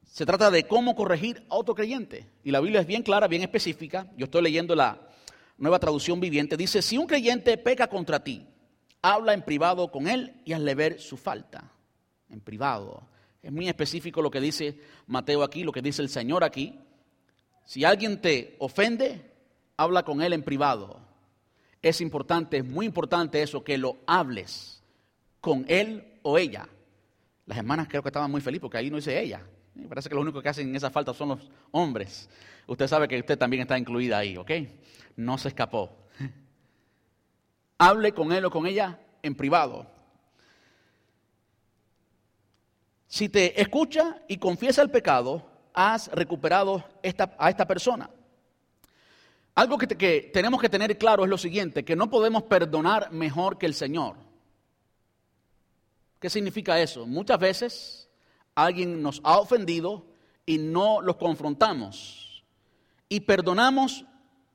[0.05, 2.31] se trata de cómo corregir a otro creyente.
[2.42, 4.11] Y la Biblia es bien clara, bien específica.
[4.16, 5.09] Yo estoy leyendo la
[5.59, 6.57] nueva traducción viviente.
[6.57, 8.46] Dice, si un creyente peca contra ti,
[9.04, 11.70] habla en privado con él y hazle ver su falta.
[12.30, 13.06] En privado.
[13.42, 16.80] Es muy específico lo que dice Mateo aquí, lo que dice el Señor aquí.
[17.66, 19.30] Si alguien te ofende,
[19.76, 21.00] habla con él en privado.
[21.82, 24.82] Es importante, es muy importante eso, que lo hables
[25.42, 26.66] con él o ella.
[27.44, 30.14] Las hermanas creo que estaban muy felices porque ahí no dice ella, me parece que
[30.14, 32.30] lo único que hacen esa falta son los hombres.
[32.66, 34.50] Usted sabe que usted también está incluida ahí, ¿ok?
[35.16, 36.08] No se escapó.
[37.78, 39.87] Hable con él o con ella en privado.
[43.06, 46.84] Si te escucha y confiesa el pecado, has recuperado
[47.38, 48.10] a esta persona.
[49.54, 53.56] Algo que, que tenemos que tener claro es lo siguiente, que no podemos perdonar mejor
[53.56, 54.16] que el Señor.
[56.18, 57.06] ¿Qué significa eso?
[57.06, 58.08] Muchas veces
[58.54, 60.06] alguien nos ha ofendido
[60.46, 62.42] y no los confrontamos.
[63.08, 64.04] Y perdonamos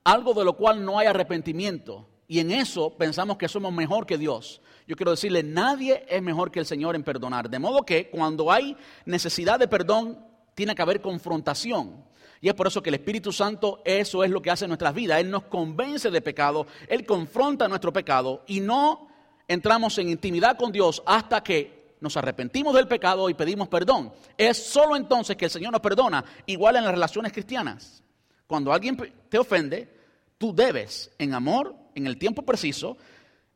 [0.04, 2.09] algo de lo cual no hay arrepentimiento.
[2.30, 4.62] Y en eso pensamos que somos mejor que Dios.
[4.88, 7.50] Yo quiero decirle, nadie es mejor que el Señor en perdonar.
[7.50, 12.06] De modo que cuando hay necesidad de perdón, tiene que haber confrontación.
[12.40, 14.94] Y es por eso que el Espíritu Santo eso es lo que hace en nuestras
[14.94, 15.20] vidas.
[15.20, 19.08] Él nos convence de pecado, Él confronta nuestro pecado y no
[19.48, 24.14] entramos en intimidad con Dios hasta que nos arrepentimos del pecado y pedimos perdón.
[24.38, 28.04] Es solo entonces que el Señor nos perdona, igual en las relaciones cristianas.
[28.46, 28.96] Cuando alguien
[29.28, 29.99] te ofende,
[30.40, 32.98] tú debes, en amor, en el tiempo preciso,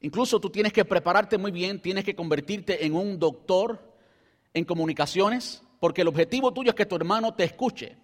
[0.02, 3.80] incluso tú tienes que prepararte muy bien, tienes que convertirte en un doctor
[4.54, 7.98] en comunicaciones, porque el objetivo tuyo es que tu hermano te escuche.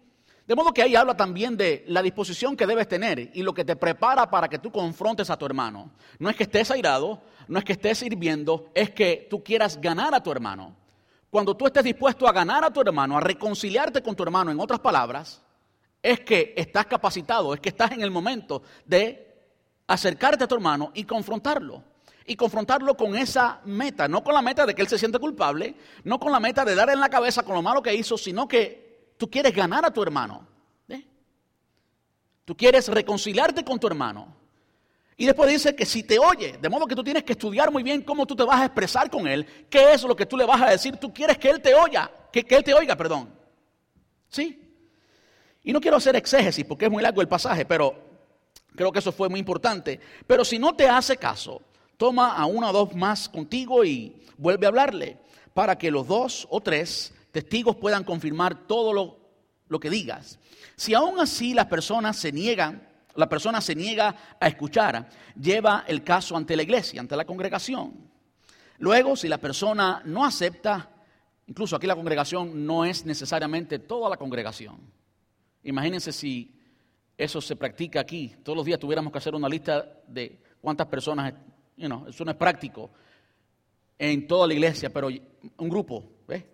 [0.47, 3.63] De modo que ahí habla también de la disposición que debes tener y lo que
[3.63, 5.91] te prepara para que tú confrontes a tu hermano.
[6.17, 10.15] No es que estés airado, no es que estés sirviendo, es que tú quieras ganar
[10.15, 10.75] a tu hermano.
[11.29, 14.59] Cuando tú estés dispuesto a ganar a tu hermano, a reconciliarte con tu hermano, en
[14.59, 15.43] otras palabras,
[16.01, 19.27] es que estás capacitado, es que estás en el momento de
[19.87, 21.83] acercarte a tu hermano y confrontarlo.
[22.25, 25.75] Y confrontarlo con esa meta, no con la meta de que él se siente culpable,
[26.03, 28.47] no con la meta de darle en la cabeza con lo malo que hizo, sino
[28.47, 30.47] que Tú quieres ganar a tu hermano.
[32.45, 34.33] Tú quieres reconciliarte con tu hermano.
[35.17, 37.83] Y después dice que si te oye, de modo que tú tienes que estudiar muy
[37.83, 40.45] bien cómo tú te vas a expresar con él, qué es lo que tú le
[40.45, 43.29] vas a decir, tú quieres que él te oiga, que, que él te oiga, perdón.
[44.29, 44.68] ¿Sí?
[45.69, 47.93] Y no quiero hacer exégesis porque es muy largo el pasaje, pero
[48.75, 49.99] creo que eso fue muy importante.
[50.25, 51.61] Pero si no te hace caso,
[51.95, 55.19] toma a uno o dos más contigo y vuelve a hablarle
[55.53, 59.19] para que los dos o tres testigos puedan confirmar todo lo,
[59.67, 60.39] lo que digas.
[60.75, 65.07] Si aún así las personas se niegan, la persona se niega a escuchar,
[65.39, 67.93] lleva el caso ante la iglesia, ante la congregación.
[68.79, 70.89] Luego, si la persona no acepta,
[71.45, 74.97] incluso aquí la congregación no es necesariamente toda la congregación.
[75.63, 76.53] Imagínense si
[77.17, 78.35] eso se practica aquí.
[78.43, 81.33] Todos los días tuviéramos que hacer una lista de cuántas personas,
[81.77, 82.89] eso no es práctico
[83.97, 86.45] en toda la iglesia, pero un grupo, ¿ves?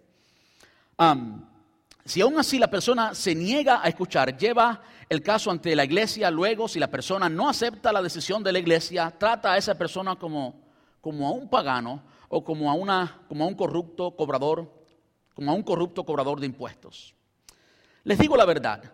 [2.03, 6.31] si aún así la persona se niega a escuchar, lleva el caso ante la iglesia,
[6.31, 10.15] luego si la persona no acepta la decisión de la iglesia, trata a esa persona
[10.15, 10.61] como,
[11.01, 14.71] como a un pagano o como a, una, como a un corrupto cobrador,
[15.35, 17.14] como a un corrupto cobrador de impuestos.
[18.05, 18.93] Les digo la verdad,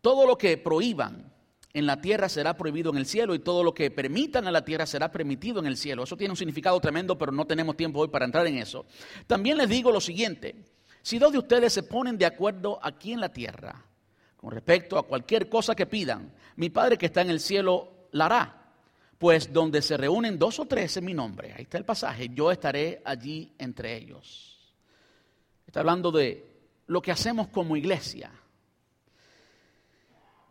[0.00, 1.32] todo lo que prohíban
[1.72, 4.64] en la tierra será prohibido en el cielo y todo lo que permitan en la
[4.64, 6.04] tierra será permitido en el cielo.
[6.04, 8.86] Eso tiene un significado tremendo, pero no tenemos tiempo hoy para entrar en eso.
[9.26, 10.54] También les digo lo siguiente,
[11.02, 13.84] si dos de ustedes se ponen de acuerdo aquí en la tierra
[14.36, 18.26] con respecto a cualquier cosa que pidan, mi Padre que está en el cielo la
[18.26, 18.54] hará.
[19.18, 22.52] Pues donde se reúnen dos o tres en mi nombre, ahí está el pasaje, yo
[22.52, 24.56] estaré allí entre ellos.
[25.66, 26.47] Está hablando de
[26.88, 28.32] lo que hacemos como iglesia.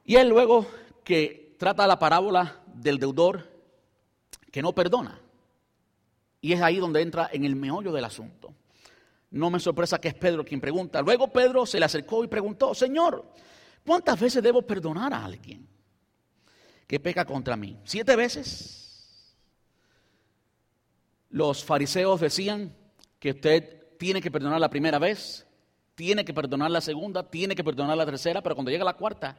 [0.05, 0.65] Y él luego
[1.03, 3.51] que trata la parábola del deudor
[4.51, 5.19] que no perdona.
[6.39, 8.53] Y es ahí donde entra en el meollo del asunto.
[9.31, 11.01] No me sorpresa que es Pedro quien pregunta.
[11.01, 13.25] Luego Pedro se le acercó y preguntó, Señor,
[13.85, 15.67] ¿cuántas veces debo perdonar a alguien
[16.85, 17.77] que peca contra mí?
[17.83, 19.35] ¿Siete veces?
[21.31, 22.73] Los fariseos decían
[23.19, 25.46] que usted tiene que perdonar la primera vez,
[25.97, 29.35] tiene que perdonar la segunda, tiene que perdonar la tercera, pero cuando llega la cuarta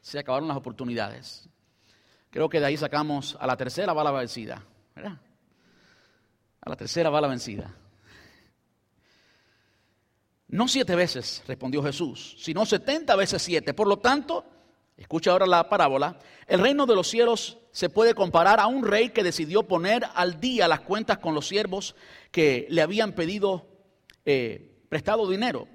[0.00, 1.46] se acabaron las oportunidades.
[2.30, 4.64] Creo que de ahí sacamos a la tercera va la vencida,
[4.96, 5.20] ¿verdad?
[6.62, 7.74] A la tercera va la vencida.
[10.48, 13.74] No siete veces, respondió Jesús, sino setenta veces siete.
[13.74, 14.46] Por lo tanto,
[14.96, 19.10] escucha ahora la parábola, el reino de los cielos se puede comparar a un rey
[19.10, 21.94] que decidió poner al día las cuentas con los siervos
[22.30, 23.66] que le habían pedido
[24.24, 25.68] eh, prestado dinero.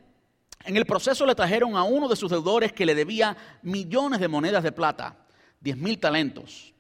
[0.65, 4.27] En el proceso le trajeron a uno de sus deudores que le debía millones de
[4.29, 5.17] monedas de plata,
[5.59, 6.73] diez mil talentos.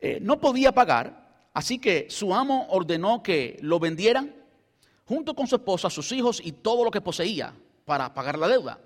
[0.00, 4.34] Eh, no podía pagar, así que su amo ordenó que lo vendieran
[5.04, 8.78] junto con su esposa, sus hijos y todo lo que poseía para pagar la deuda.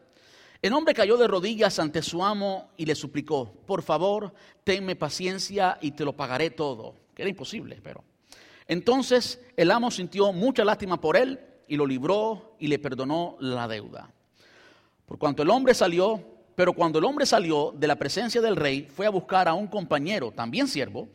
[0.61, 4.33] El hombre cayó de rodillas ante su amo y le suplicó, por favor,
[4.65, 6.95] tenme paciencia y te lo pagaré todo.
[7.15, 8.03] Que era imposible, pero.
[8.67, 13.69] Entonces el amo sintió mucha lástima por él y lo libró y le perdonó la
[13.69, 14.14] deuda.
[15.07, 16.23] Por cuanto el hombre salió,
[16.55, 19.67] pero cuando el hombre salió de la presencia del rey, fue a buscar a un
[19.67, 21.09] compañero, también siervo,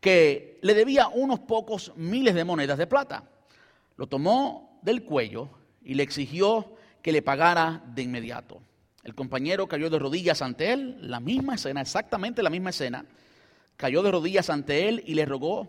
[0.00, 3.24] que le debía unos pocos miles de monedas de plata.
[3.96, 5.48] Lo tomó del cuello
[5.82, 8.60] y le exigió que le pagara de inmediato.
[9.02, 13.04] El compañero cayó de rodillas ante él, la misma escena, exactamente la misma escena.
[13.76, 15.68] Cayó de rodillas ante él y le rogó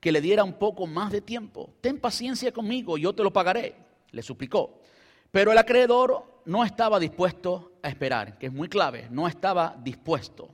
[0.00, 1.72] que le diera un poco más de tiempo.
[1.80, 3.74] Ten paciencia conmigo, yo te lo pagaré,
[4.10, 4.80] le suplicó.
[5.34, 10.48] Pero el acreedor no estaba dispuesto a esperar, que es muy clave, no estaba dispuesto.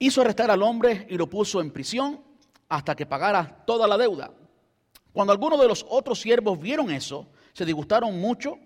[0.00, 2.20] Hizo arrestar al hombre y lo puso en prisión
[2.68, 4.32] hasta que pagara toda la deuda.
[5.12, 8.58] Cuando algunos de los otros siervos vieron eso, se disgustaron mucho,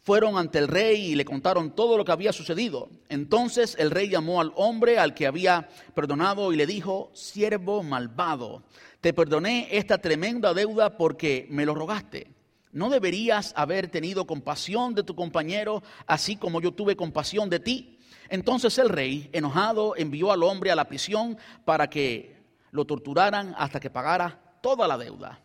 [0.00, 2.88] fueron ante el rey y le contaron todo lo que había sucedido.
[3.08, 8.64] Entonces el rey llamó al hombre al que había perdonado y le dijo, siervo malvado,
[9.00, 12.35] te perdoné esta tremenda deuda porque me lo rogaste.
[12.76, 17.98] ¿No deberías haber tenido compasión de tu compañero, así como yo tuve compasión de ti?
[18.28, 22.36] Entonces el rey, enojado, envió al hombre a la prisión para que
[22.72, 25.40] lo torturaran hasta que pagara toda la deuda.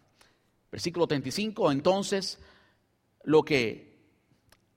[0.70, 2.38] Versículo 35, entonces
[3.24, 3.98] lo que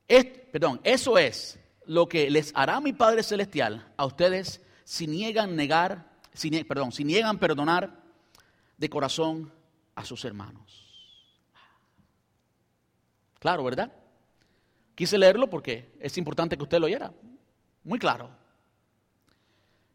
[0.06, 5.56] es, perdón, eso es lo que les hará mi Padre celestial a ustedes si niegan
[5.56, 8.00] negar, si, perdón, si niegan perdonar
[8.78, 9.52] de corazón
[9.96, 10.83] a sus hermanos.
[13.44, 13.92] Claro, ¿verdad?
[14.94, 17.12] Quise leerlo porque es importante que usted lo oyera.
[17.82, 18.30] Muy claro.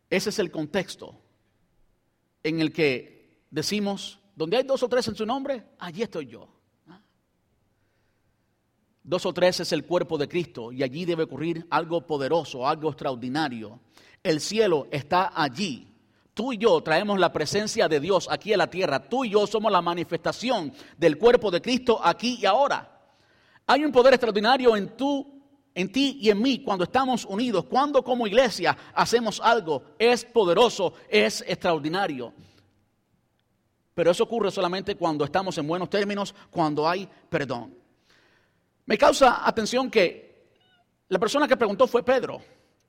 [0.08, 1.16] Ese es el contexto
[2.44, 6.48] en el que decimos, donde hay dos o tres en su nombre, allí estoy yo.
[6.90, 7.02] ¿Ah?
[9.02, 12.90] Dos o tres es el cuerpo de Cristo y allí debe ocurrir algo poderoso, algo
[12.90, 13.80] extraordinario.
[14.22, 15.92] El cielo está allí.
[16.36, 19.10] Tú y yo traemos la presencia de Dios aquí a la tierra.
[19.10, 22.98] Tú y yo somos la manifestación del cuerpo de Cristo aquí y ahora.
[23.70, 25.40] Hay un poder extraordinario en tú
[25.76, 30.96] en ti y en mí cuando estamos unidos, cuando como iglesia hacemos algo, es poderoso,
[31.08, 32.34] es extraordinario.
[33.94, 37.76] Pero eso ocurre solamente cuando estamos en buenos términos, cuando hay perdón.
[38.88, 40.48] Me causa atención que
[41.08, 42.42] la persona que preguntó fue Pedro.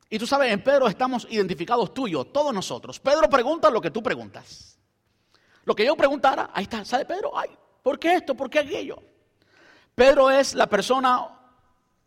[0.09, 2.99] Y tú sabes, en Pedro estamos identificados tú y yo, todos nosotros.
[2.99, 4.79] Pedro pregunta lo que tú preguntas.
[5.67, 7.37] Lo que yo preguntara, ahí está, ¿sabe Pedro?
[7.37, 7.51] Ay,
[7.83, 8.35] ¿por qué esto?
[8.35, 9.10] ¿Por qué aquello?
[10.01, 11.29] Pedro es la persona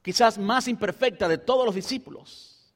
[0.01, 2.73] quizás más imperfecta de todos los discípulos.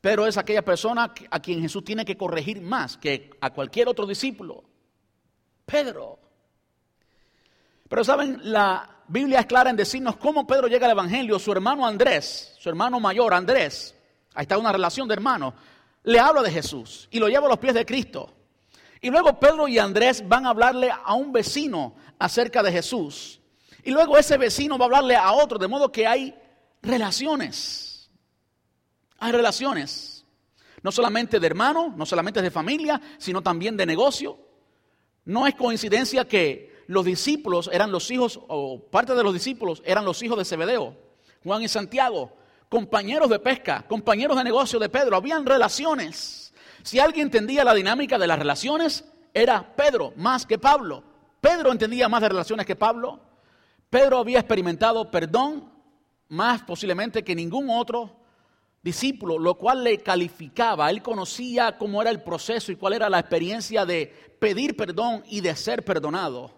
[0.00, 4.04] Pero es aquella persona a quien Jesús tiene que corregir más que a cualquier otro
[4.04, 4.64] discípulo.
[5.64, 6.18] Pedro.
[7.88, 11.38] Pero saben, la Biblia es clara en decirnos cómo Pedro llega al Evangelio.
[11.38, 13.94] Su hermano Andrés, su hermano mayor Andrés,
[14.34, 15.54] ahí está una relación de hermano,
[16.02, 18.34] le habla de Jesús y lo lleva a los pies de Cristo.
[19.00, 23.40] Y luego Pedro y Andrés van a hablarle a un vecino acerca de Jesús.
[23.86, 26.34] Y luego ese vecino va a hablarle a otro, de modo que hay
[26.82, 28.10] relaciones.
[29.18, 30.24] Hay relaciones.
[30.82, 34.38] No solamente de hermano, no solamente de familia, sino también de negocio.
[35.24, 40.04] No es coincidencia que los discípulos eran los hijos, o parte de los discípulos eran
[40.04, 40.96] los hijos de Zebedeo,
[41.44, 42.36] Juan y Santiago,
[42.68, 45.16] compañeros de pesca, compañeros de negocio de Pedro.
[45.16, 46.52] Habían relaciones.
[46.82, 51.04] Si alguien entendía la dinámica de las relaciones, era Pedro más que Pablo.
[51.40, 53.25] Pedro entendía más de relaciones que Pablo.
[53.90, 55.70] Pedro había experimentado perdón
[56.28, 58.16] más posiblemente que ningún otro
[58.82, 60.90] discípulo, lo cual le calificaba.
[60.90, 64.06] Él conocía cómo era el proceso y cuál era la experiencia de
[64.38, 66.52] pedir perdón y de ser perdonado.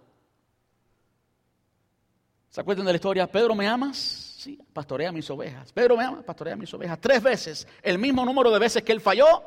[2.51, 3.27] ¿Se acuerdan de la historia?
[3.31, 3.97] Pedro, ¿me amas?
[4.39, 5.73] Sí, pastorea mis ovejas.
[5.73, 6.25] Pedro, ¿me amas?
[6.25, 6.99] Pastorea mis ovejas.
[7.01, 9.43] Tres veces, el mismo número de veces que él falló,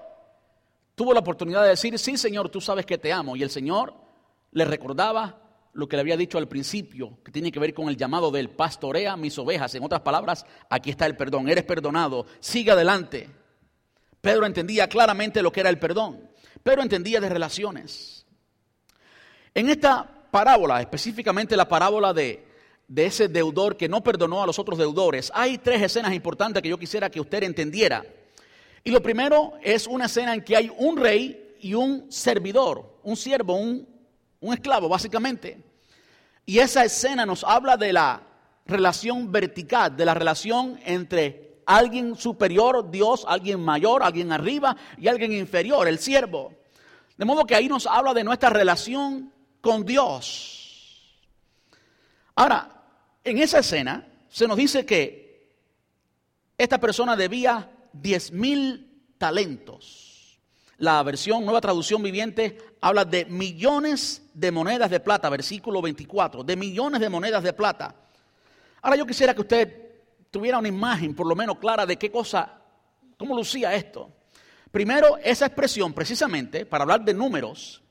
[0.95, 3.35] tuvo la oportunidad de decir, sí, Señor, tú sabes que te amo.
[3.35, 3.93] Y el Señor
[4.51, 5.39] le recordaba
[5.73, 8.49] lo que le había dicho al principio, que tiene que ver con el llamado del
[8.49, 9.73] pastorea mis ovejas.
[9.75, 13.29] En otras palabras, aquí está el perdón, eres perdonado, sigue adelante.
[14.19, 16.29] Pedro entendía claramente lo que era el perdón.
[16.61, 18.25] Pedro entendía de relaciones.
[19.53, 22.45] En esta parábola, específicamente la parábola de,
[22.87, 26.69] de ese deudor que no perdonó a los otros deudores, hay tres escenas importantes que
[26.69, 28.05] yo quisiera que usted entendiera.
[28.83, 33.15] Y lo primero es una escena en que hay un rey y un servidor, un
[33.15, 33.87] siervo, un
[34.41, 35.63] un esclavo básicamente.
[36.45, 38.21] Y esa escena nos habla de la
[38.65, 45.31] relación vertical, de la relación entre alguien superior, Dios, alguien mayor, alguien arriba y alguien
[45.31, 46.53] inferior, el siervo.
[47.17, 51.21] De modo que ahí nos habla de nuestra relación con Dios.
[52.35, 52.83] Ahora,
[53.23, 55.55] en esa escena se nos dice que
[56.57, 60.10] esta persona debía diez mil talentos.
[60.81, 66.55] La versión Nueva Traducción Viviente habla de millones de monedas de plata, versículo 24, de
[66.55, 67.93] millones de monedas de plata.
[68.81, 69.91] Ahora yo quisiera que usted
[70.31, 72.63] tuviera una imagen por lo menos clara de qué cosa,
[73.15, 74.11] cómo lucía esto.
[74.71, 77.83] Primero, esa expresión precisamente, para hablar de números,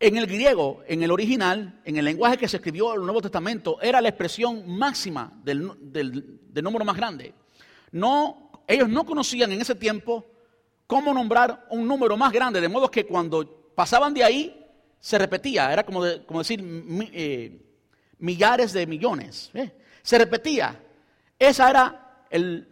[0.00, 3.22] en el griego, en el original, en el lenguaje que se escribió en el Nuevo
[3.22, 7.34] Testamento, era la expresión máxima del, del número más grande.
[7.92, 10.26] No, ellos no conocían en ese tiempo
[10.90, 14.66] cómo nombrar un número más grande, de modo que cuando pasaban de ahí
[14.98, 16.60] se repetía, era como, como decir
[17.12, 17.62] eh,
[18.18, 19.70] millares de millones, ¿eh?
[20.02, 20.82] se repetía.
[21.38, 22.66] Ese era el,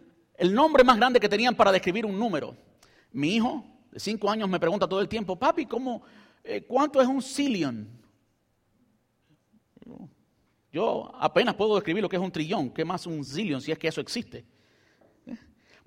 [0.51, 2.57] nombre más grande que tenían para describir un número.
[3.13, 6.01] Mi hijo de cinco años me pregunta todo el tiempo, papi, ¿cómo,
[6.43, 7.87] eh, ¿cuánto es un zillion?
[10.73, 13.79] Yo apenas puedo describir lo que es un trillón, ¿qué más un zillion si es
[13.79, 14.43] que eso existe?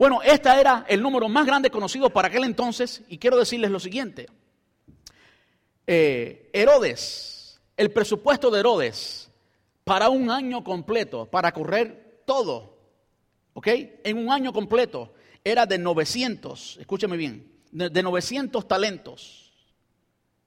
[0.03, 3.79] Bueno, este era el número más grande conocido para aquel entonces y quiero decirles lo
[3.79, 4.27] siguiente.
[5.87, 9.31] Eh, Herodes, el presupuesto de Herodes
[9.85, 12.77] para un año completo, para correr todo,
[13.55, 13.69] ¿ok?
[14.03, 19.53] En un año completo era de 900, escúcheme bien, de 900 talentos.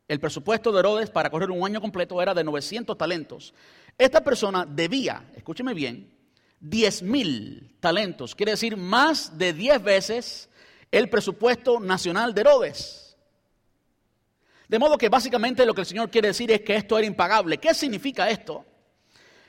[0.09, 3.53] El presupuesto de Herodes para correr un año completo era de 900 talentos.
[3.97, 6.13] Esta persona debía, escúcheme bien,
[6.59, 10.49] 10 mil talentos, quiere decir más de 10 veces
[10.91, 13.17] el presupuesto nacional de Herodes.
[14.67, 17.57] De modo que básicamente lo que el Señor quiere decir es que esto era impagable.
[17.59, 18.65] ¿Qué significa esto?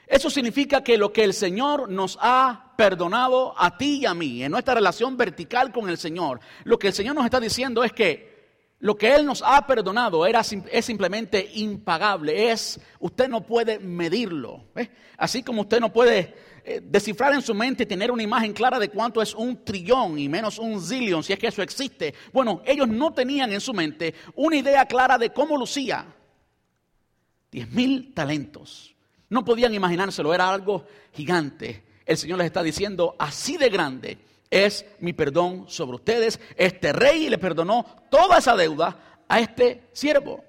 [0.07, 4.45] Eso significa que lo que el Señor nos ha perdonado a ti y a mí,
[4.45, 7.93] en nuestra relación vertical con el Señor, lo que el Señor nos está diciendo es
[7.93, 8.37] que
[8.79, 14.65] lo que Él nos ha perdonado era, es simplemente impagable, es, usted no puede medirlo.
[15.17, 16.35] Así como usted no puede
[16.69, 20.19] eh, descifrar en su mente y tener una imagen clara de cuánto es un trillón
[20.19, 22.13] y menos un zillion, si es que eso existe.
[22.33, 26.05] Bueno, ellos no tenían en su mente una idea clara de cómo lucía.
[27.53, 28.97] Diez mil talentos.
[29.29, 31.85] No podían imaginárselo, era algo gigante.
[32.05, 34.19] El Señor les está diciendo, así de grande
[34.51, 36.41] es mi perdón sobre ustedes.
[36.57, 40.43] Este rey le perdonó toda esa deuda a este siervo.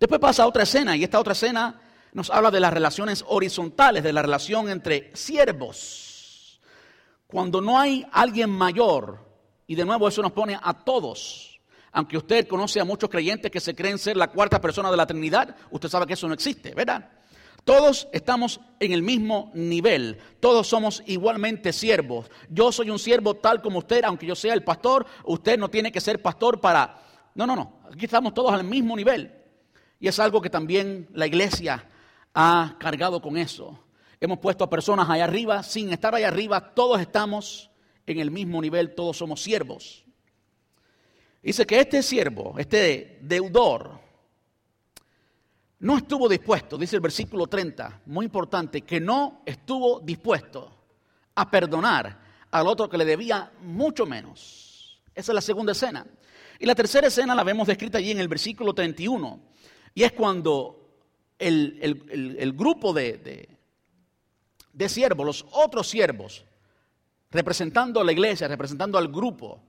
[0.00, 1.78] Después pasa otra escena y esta otra escena
[2.12, 6.60] nos habla de las relaciones horizontales, de la relación entre siervos.
[7.26, 9.18] Cuando no hay alguien mayor,
[9.66, 11.60] y de nuevo eso nos pone a todos,
[11.92, 15.06] aunque usted conoce a muchos creyentes que se creen ser la cuarta persona de la
[15.06, 17.10] Trinidad, usted sabe que eso no existe, ¿verdad?
[17.64, 22.28] Todos estamos en el mismo nivel, todos somos igualmente siervos.
[22.50, 25.92] Yo soy un siervo tal como usted, aunque yo sea el pastor, usted no tiene
[25.92, 27.00] que ser pastor para...
[27.34, 29.32] No, no, no, aquí estamos todos al mismo nivel.
[30.00, 31.86] Y es algo que también la iglesia
[32.34, 33.78] ha cargado con eso.
[34.20, 37.70] Hemos puesto a personas allá arriba, sin estar allá arriba, todos estamos
[38.06, 40.04] en el mismo nivel, todos somos siervos.
[41.42, 44.00] Dice que este siervo, este deudor,
[45.80, 50.72] no estuvo dispuesto, dice el versículo 30, muy importante, que no estuvo dispuesto
[51.34, 52.20] a perdonar
[52.52, 55.02] al otro que le debía mucho menos.
[55.14, 56.06] Esa es la segunda escena.
[56.60, 59.40] Y la tercera escena la vemos descrita allí en el versículo 31.
[59.94, 60.81] Y es cuando
[61.38, 63.48] el, grupo de, de,
[64.72, 66.44] de siervos, los otros siervos,
[67.30, 69.60] representando a la iglesia, representando al grupo,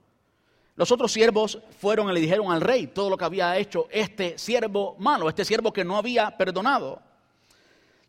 [0.76, 4.38] los otros siervos fueron y le dijeron al rey todo lo que había hecho este
[4.38, 7.00] siervo malo, este siervo que no había perdonado.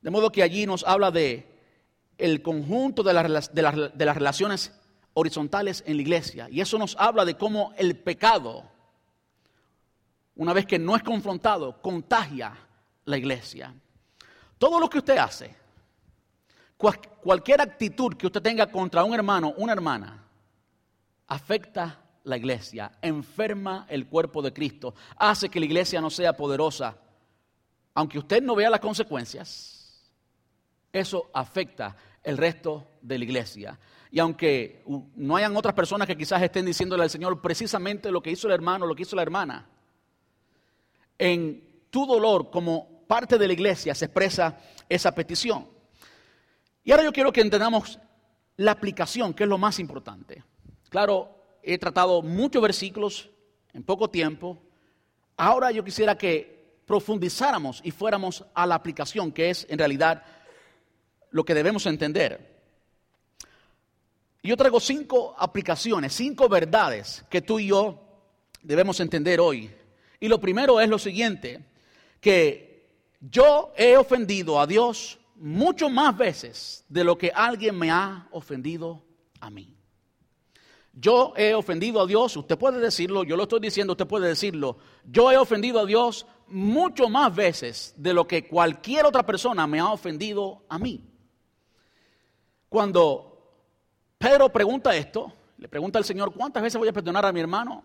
[0.02, 1.48] De modo que allí nos habla de
[2.18, 4.72] el conjunto de, de, de las relaciones
[5.14, 6.48] horizontales en la iglesia.
[6.50, 8.64] Y eso nos habla de cómo el pecado,
[10.36, 12.65] una vez que no es confrontado, contagia
[13.06, 13.74] la iglesia.
[14.58, 15.56] Todo lo que usted hace,
[16.78, 20.24] cualquier actitud que usted tenga contra un hermano, una hermana,
[21.28, 26.98] afecta la iglesia, enferma el cuerpo de Cristo, hace que la iglesia no sea poderosa.
[27.94, 30.04] Aunque usted no vea las consecuencias,
[30.92, 33.80] eso afecta el resto de la iglesia.
[34.12, 34.84] Y aunque
[35.16, 38.54] no hayan otras personas que quizás estén diciéndole al Señor precisamente lo que hizo el
[38.54, 39.68] hermano, lo que hizo la hermana,
[41.18, 44.58] en tu dolor como parte de la iglesia se expresa
[44.90, 45.68] esa petición.
[46.84, 48.00] Y ahora yo quiero que entendamos
[48.58, 50.44] la aplicación, que es lo más importante.
[50.90, 53.30] Claro, he tratado muchos versículos
[53.74, 54.62] en poco tiempo.
[55.38, 60.24] Ahora yo quisiera que profundizáramos y fuéramos a la aplicación, que es en realidad
[61.32, 62.56] lo que debemos entender.
[64.44, 68.00] Yo traigo cinco aplicaciones, cinco verdades que tú y yo
[68.62, 69.72] debemos entender hoy.
[70.20, 71.66] Y lo primero es lo siguiente,
[72.22, 72.75] que
[73.20, 79.04] yo he ofendido a Dios mucho más veces de lo que alguien me ha ofendido
[79.40, 79.76] a mí.
[80.94, 84.78] Yo he ofendido a Dios, usted puede decirlo, yo lo estoy diciendo, usted puede decirlo.
[85.04, 89.80] Yo he ofendido a Dios mucho más veces de lo que cualquier otra persona me
[89.80, 91.04] ha ofendido a mí.
[92.70, 93.36] Cuando
[94.18, 97.84] Pedro pregunta esto, le pregunta al Señor, ¿cuántas veces voy a perdonar a mi hermano?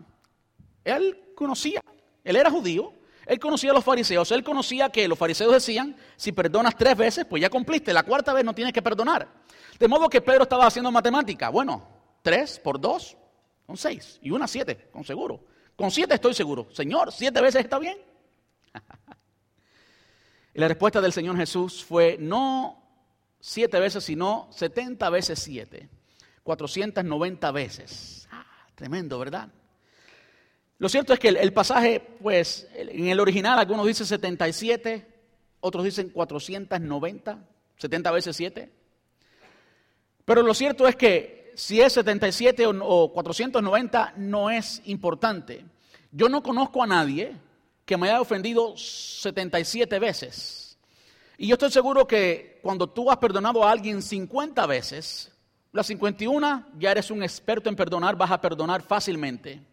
[0.85, 1.83] Él conocía,
[2.23, 2.93] él era judío,
[3.31, 7.25] él conocía a los fariseos, él conocía que los fariseos decían, si perdonas tres veces,
[7.25, 9.29] pues ya cumpliste, la cuarta vez no tienes que perdonar.
[9.79, 11.49] De modo que Pedro estaba haciendo matemática.
[11.49, 13.17] Bueno, Tres por dos
[13.67, 14.19] son seis.
[14.23, 15.45] Y una siete, con seguro.
[15.77, 16.69] Con siete estoy seguro.
[16.73, 17.99] Señor, siete veces está bien.
[20.55, 22.83] y la respuesta del Señor Jesús fue no
[23.41, 25.89] siete veces, sino setenta veces siete.
[26.43, 28.29] 490 veces.
[28.31, 29.49] Ah, tremendo, ¿verdad?
[30.81, 35.07] Lo cierto es que el, pasaje, pues, en el original algunos dicen 77,
[35.61, 37.39] otros dicen 490,
[37.77, 38.71] 70 veces 7.
[40.25, 45.67] Pero lo cierto es que si es 77 o, o 490 no es importante.
[46.13, 47.37] Yo no conozco a nadie
[47.85, 50.79] que me haya ofendido 77 veces.
[51.37, 55.31] Y yo estoy seguro que cuando tú has perdonado a alguien 50 veces,
[55.73, 59.69] la 51 ya eres un experto en perdonar, vas a perdonar fácilmente.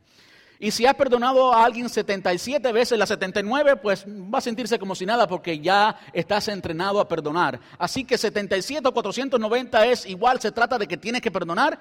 [0.59, 4.95] Y si has perdonado a alguien 77 veces, la 79, pues va a sentirse como
[4.95, 7.59] si nada porque ya estás entrenado a perdonar.
[7.77, 11.79] Así que 77 o 490 es igual, se trata de que tienes que perdonar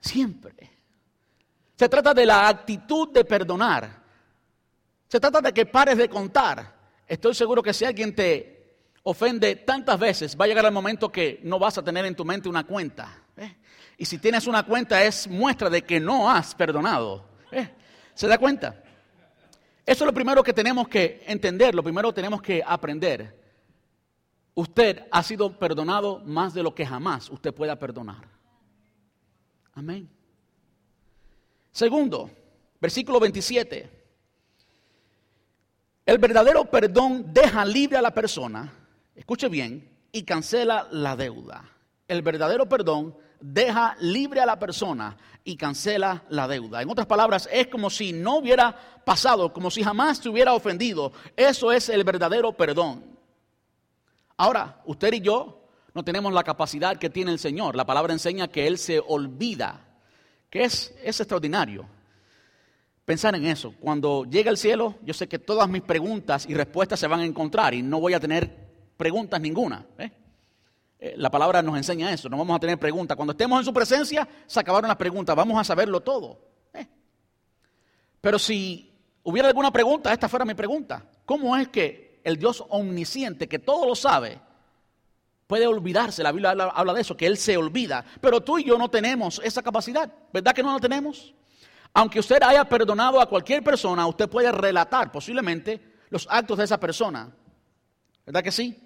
[0.00, 0.70] siempre.
[1.76, 4.02] Se trata de la actitud de perdonar.
[5.08, 6.74] Se trata de que pares de contar.
[7.06, 8.56] Estoy seguro que si alguien te
[9.04, 12.24] ofende tantas veces, va a llegar el momento que no vas a tener en tu
[12.24, 13.22] mente una cuenta.
[13.36, 13.56] ¿eh?
[13.98, 17.25] Y si tienes una cuenta es muestra de que no has perdonado.
[17.52, 17.68] ¿Eh?
[18.14, 18.82] ¿Se da cuenta?
[19.84, 23.40] Eso es lo primero que tenemos que entender, lo primero que tenemos que aprender.
[24.54, 28.26] Usted ha sido perdonado más de lo que jamás usted pueda perdonar.
[29.74, 30.08] Amén.
[31.70, 32.30] Segundo,
[32.80, 33.90] versículo 27.
[36.06, 38.72] El verdadero perdón deja libre a la persona,
[39.14, 41.68] escuche bien, y cancela la deuda.
[42.08, 46.82] El verdadero perdón deja libre a la persona y cancela la deuda.
[46.82, 51.12] En otras palabras, es como si no hubiera pasado, como si jamás te hubiera ofendido.
[51.36, 53.04] Eso es el verdadero perdón.
[54.36, 55.62] Ahora, usted y yo
[55.94, 57.76] no tenemos la capacidad que tiene el Señor.
[57.76, 59.80] La palabra enseña que Él se olvida,
[60.50, 61.88] que es, es extraordinario.
[63.04, 63.72] Pensar en eso.
[63.78, 67.24] Cuando llegue al cielo, yo sé que todas mis preguntas y respuestas se van a
[67.24, 68.66] encontrar y no voy a tener
[68.96, 69.86] preguntas ninguna.
[69.96, 70.10] ¿eh?
[70.98, 73.16] Eh, la palabra nos enseña eso, no vamos a tener preguntas.
[73.16, 76.38] Cuando estemos en su presencia, se acabaron las preguntas, vamos a saberlo todo.
[76.72, 76.86] Eh.
[78.20, 78.92] Pero si
[79.22, 81.04] hubiera alguna pregunta, esta fuera mi pregunta.
[81.24, 84.40] ¿Cómo es que el Dios omnisciente, que todo lo sabe,
[85.46, 86.22] puede olvidarse?
[86.22, 88.04] La Biblia habla, de eso, que Él se olvida.
[88.20, 91.34] Pero tú y yo no tenemos esa capacidad, ¿verdad que no la tenemos?
[91.92, 96.78] Aunque usted haya perdonado a cualquier persona, usted puede relatar posiblemente los actos de esa
[96.78, 97.34] persona.
[98.24, 98.85] ¿Verdad que sí?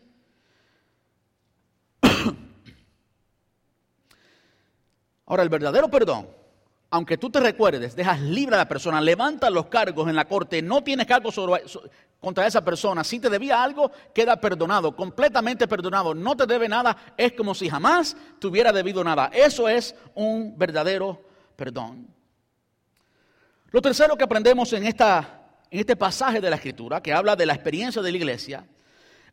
[5.30, 6.26] Ahora, el verdadero perdón,
[6.90, 10.60] aunque tú te recuerdes, dejas libre a la persona, levantas los cargos en la corte,
[10.60, 11.38] no tienes cargos
[12.18, 16.96] contra esa persona, si te debía algo, queda perdonado, completamente perdonado, no te debe nada,
[17.16, 19.30] es como si jamás te hubiera debido nada.
[19.32, 21.22] Eso es un verdadero
[21.54, 22.08] perdón.
[23.70, 27.46] Lo tercero que aprendemos en, esta, en este pasaje de la Escritura, que habla de
[27.46, 28.66] la experiencia de la iglesia,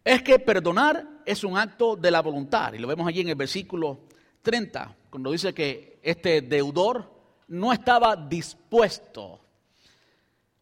[0.04, 2.72] es que perdonar es un acto de la voluntad.
[2.74, 4.02] Y lo vemos allí en el versículo
[4.44, 7.12] 30, cuando dice que este deudor
[7.48, 9.40] no estaba dispuesto.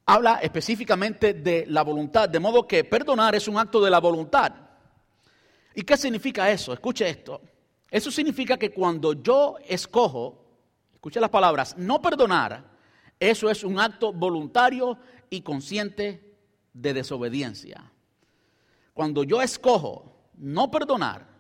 [0.06, 4.54] Habla específicamente de la voluntad, de modo que perdonar es un acto de la voluntad.
[5.74, 6.74] ¿Y qué significa eso?
[6.74, 7.42] Escuche esto.
[7.90, 10.46] Eso significa que cuando yo escojo,
[10.94, 12.64] escuche las palabras, no perdonar,
[13.20, 14.98] eso es un acto voluntario
[15.30, 16.36] y consciente
[16.74, 17.92] de desobediencia.
[18.94, 21.35] Cuando yo escojo no perdonar,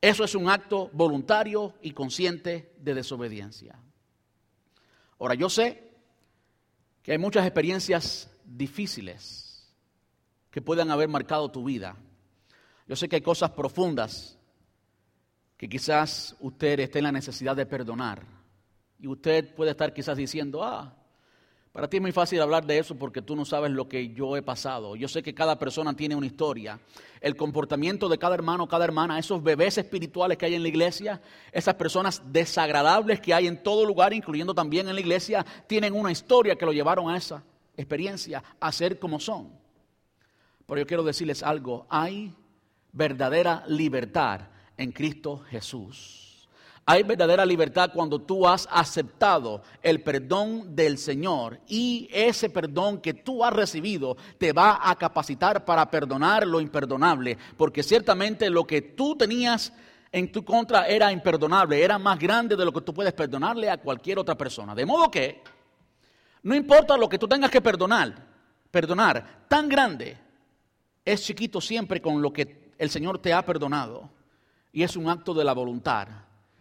[0.00, 3.78] eso es un acto voluntario y consciente de desobediencia.
[5.18, 5.92] Ahora, yo sé
[7.02, 9.70] que hay muchas experiencias difíciles
[10.50, 11.96] que puedan haber marcado tu vida.
[12.88, 14.38] Yo sé que hay cosas profundas
[15.56, 18.24] que quizás usted esté en la necesidad de perdonar.
[18.98, 20.96] Y usted puede estar quizás diciendo, ah,
[21.72, 24.36] para ti es muy fácil hablar de eso porque tú no sabes lo que yo
[24.36, 24.96] he pasado.
[24.96, 26.80] Yo sé que cada persona tiene una historia.
[27.20, 31.20] El comportamiento de cada hermano, cada hermana, esos bebés espirituales que hay en la iglesia,
[31.52, 36.10] esas personas desagradables que hay en todo lugar, incluyendo también en la iglesia, tienen una
[36.10, 37.44] historia que lo llevaron a esa
[37.76, 39.52] experiencia, a ser como son.
[40.66, 42.34] Pero yo quiero decirles algo, hay
[42.92, 44.40] verdadera libertad
[44.76, 46.29] en Cristo Jesús.
[46.90, 53.14] Hay verdadera libertad cuando tú has aceptado el perdón del Señor y ese perdón que
[53.14, 58.82] tú has recibido te va a capacitar para perdonar lo imperdonable, porque ciertamente lo que
[58.82, 59.72] tú tenías
[60.10, 63.78] en tu contra era imperdonable, era más grande de lo que tú puedes perdonarle a
[63.78, 64.74] cualquier otra persona.
[64.74, 65.44] De modo que
[66.42, 68.16] no importa lo que tú tengas que perdonar,
[68.68, 70.18] perdonar, tan grande
[71.04, 74.10] es chiquito siempre con lo que el Señor te ha perdonado
[74.72, 76.08] y es un acto de la voluntad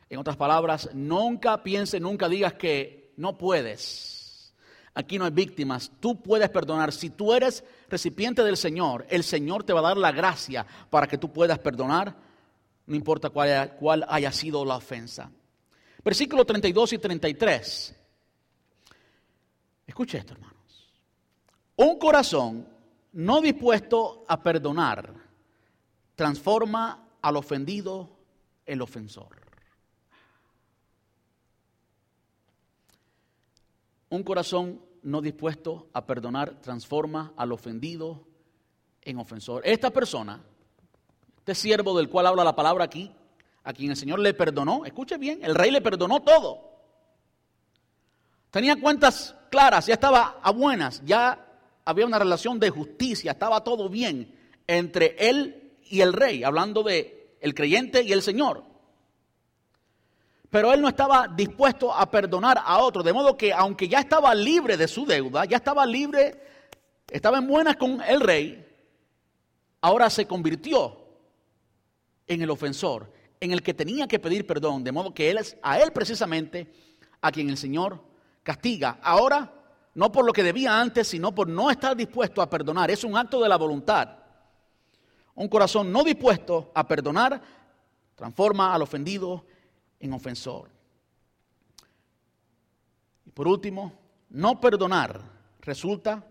[0.10, 4.53] en otras palabras, nunca piense, nunca digas que no puedes.
[4.93, 6.91] Aquí no hay víctimas, tú puedes perdonar.
[6.91, 11.07] Si tú eres recipiente del Señor, el Señor te va a dar la gracia para
[11.07, 12.16] que tú puedas perdonar,
[12.88, 15.32] no importa cuál haya, sido la ofensa.
[16.03, 17.95] Versículo 32 y 33.
[19.86, 20.89] Escuche esto, hermanos.
[21.76, 22.68] Un corazón
[23.14, 25.14] no dispuesto a perdonar
[26.16, 28.10] transforma al ofendido
[28.66, 29.49] el ofensor.
[34.10, 38.26] Un corazón no dispuesto a perdonar transforma al ofendido
[39.01, 39.62] en ofensor.
[39.66, 40.41] Esta persona,
[41.38, 43.12] este siervo del cual habla la palabra aquí,
[43.64, 46.70] a quien el Señor le perdonó, escuche bien, el rey le perdonó todo.
[48.51, 51.45] Tenía cuentas claras, ya estaba a buenas, ya
[51.86, 54.36] había una relación de justicia, estaba todo bien
[54.66, 58.64] entre él y el rey, hablando de el creyente y el Señor.
[60.50, 64.34] Pero él no estaba dispuesto a perdonar a otro, de modo que aunque ya estaba
[64.34, 66.41] libre de su deuda, ya estaba libre,
[67.10, 68.66] estaba en buenas con el rey,
[69.82, 70.97] ahora se convirtió
[72.28, 75.56] en el ofensor, en el que tenía que pedir perdón, de modo que él es
[75.62, 76.72] a él precisamente
[77.22, 78.02] a quien el Señor
[78.41, 79.00] castiga.
[79.04, 79.54] Ahora,
[79.93, 82.89] no por lo que debía antes, sino por no estar dispuesto a perdonar.
[82.89, 84.10] Es un acto de la voluntad.
[85.36, 87.41] Un corazón no dispuesto a perdonar
[88.16, 89.45] transforma al ofendido
[90.00, 90.70] en ofensor.
[93.26, 93.93] Y por último,
[94.30, 95.22] no perdonar
[95.62, 96.26] resulta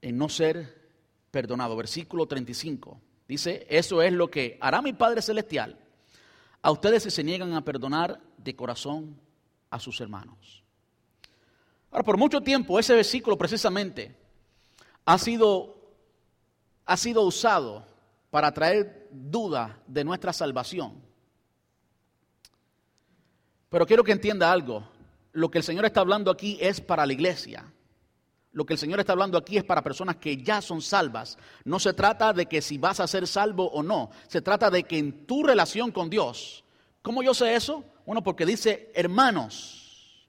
[0.00, 0.82] en no ser
[1.30, 1.76] perdonado.
[1.76, 5.78] Versículo 35 dice, eso es lo que hará mi Padre Celestial
[6.62, 9.20] a ustedes si se niegan a perdonar de corazón
[9.70, 10.62] a sus hermanos.
[11.90, 14.16] Ahora, por mucho tiempo ese versículo precisamente
[15.04, 15.76] ha sido,
[16.86, 17.86] ha sido usado
[18.30, 21.02] para traer duda de nuestra salvación.
[23.74, 24.88] Pero quiero que entienda algo.
[25.32, 27.64] Lo que el Señor está hablando aquí es para la iglesia.
[28.52, 31.36] Lo que el Señor está hablando aquí es para personas que ya son salvas.
[31.64, 34.10] No se trata de que si vas a ser salvo o no.
[34.28, 36.62] Se trata de que en tu relación con Dios.
[37.02, 37.82] ¿Cómo yo sé eso?
[38.06, 40.28] Bueno, porque dice hermanos.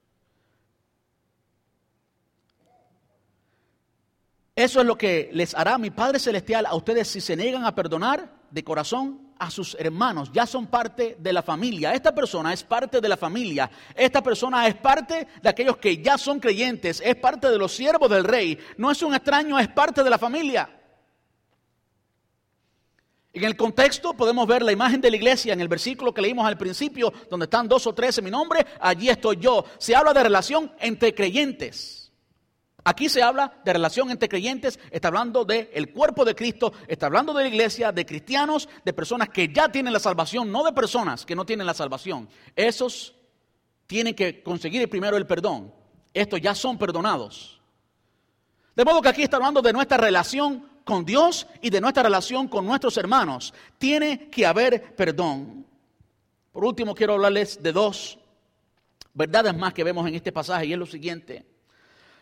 [4.56, 7.76] Eso es lo que les hará mi Padre Celestial a ustedes si se niegan a
[7.76, 11.92] perdonar de corazón a sus hermanos, ya son parte de la familia.
[11.92, 13.70] Esta persona es parte de la familia.
[13.94, 18.10] Esta persona es parte de aquellos que ya son creyentes, es parte de los siervos
[18.10, 18.58] del rey.
[18.76, 20.70] No es un extraño, es parte de la familia.
[23.36, 26.46] En el contexto podemos ver la imagen de la iglesia en el versículo que leímos
[26.46, 29.62] al principio, donde están dos o tres en mi nombre, allí estoy yo.
[29.76, 32.05] Se habla de relación entre creyentes.
[32.88, 37.06] Aquí se habla de relación entre creyentes, está hablando del el cuerpo de Cristo, está
[37.06, 40.72] hablando de la iglesia, de cristianos, de personas que ya tienen la salvación, no de
[40.72, 42.28] personas que no tienen la salvación.
[42.54, 43.12] Esos
[43.88, 45.74] tienen que conseguir primero el perdón.
[46.14, 47.60] Estos ya son perdonados.
[48.76, 52.46] De modo que aquí está hablando de nuestra relación con Dios y de nuestra relación
[52.46, 53.52] con nuestros hermanos.
[53.78, 55.66] Tiene que haber perdón.
[56.52, 58.16] Por último, quiero hablarles de dos
[59.12, 61.55] verdades más que vemos en este pasaje y es lo siguiente.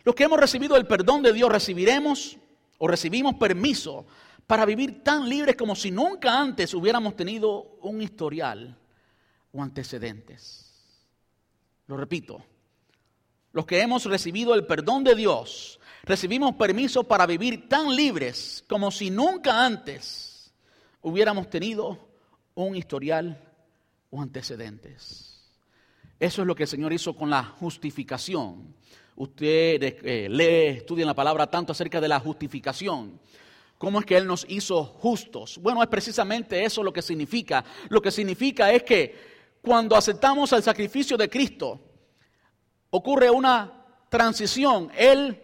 [0.05, 2.37] Los que hemos recibido el perdón de Dios recibiremos
[2.77, 4.05] o recibimos permiso
[4.45, 8.77] para vivir tan libres como si nunca antes hubiéramos tenido un historial
[9.51, 10.71] o antecedentes.
[11.87, 12.39] Lo repito,
[13.51, 18.91] los que hemos recibido el perdón de Dios, recibimos permiso para vivir tan libres como
[18.91, 20.53] si nunca antes
[21.01, 22.07] hubiéramos tenido
[22.53, 23.41] un historial
[24.11, 25.49] o antecedentes.
[26.19, 28.75] Eso es lo que el Señor hizo con la justificación
[29.15, 33.19] usted eh, lee, la palabra tanto acerca de la justificación.
[33.77, 35.57] ¿Cómo es que Él nos hizo justos?
[35.57, 37.63] Bueno, es precisamente eso lo que significa.
[37.89, 41.79] Lo que significa es que cuando aceptamos el sacrificio de Cristo,
[42.89, 44.89] ocurre una transición.
[44.97, 45.41] Él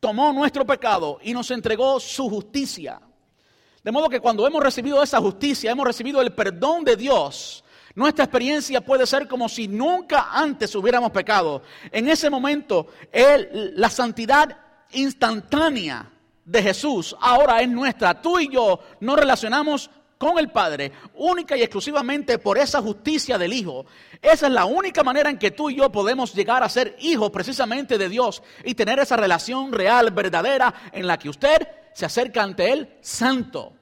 [0.00, 3.00] tomó nuestro pecado y nos entregó su justicia.
[3.82, 7.63] De modo que cuando hemos recibido esa justicia, hemos recibido el perdón de Dios,
[7.94, 11.62] nuestra experiencia puede ser como si nunca antes hubiéramos pecado.
[11.92, 14.56] En ese momento, la santidad
[14.92, 16.10] instantánea
[16.44, 18.20] de Jesús ahora es nuestra.
[18.20, 23.52] Tú y yo nos relacionamos con el Padre única y exclusivamente por esa justicia del
[23.52, 23.86] Hijo.
[24.20, 27.30] Esa es la única manera en que tú y yo podemos llegar a ser hijos
[27.30, 32.42] precisamente de Dios y tener esa relación real, verdadera, en la que usted se acerca
[32.42, 33.72] ante Él santo.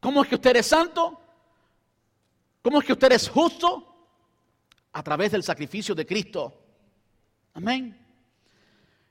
[0.00, 1.20] ¿Cómo es que usted es santo?
[2.66, 4.10] ¿Cómo es que usted es justo?
[4.92, 6.52] A través del sacrificio de Cristo.
[7.54, 7.96] Amén.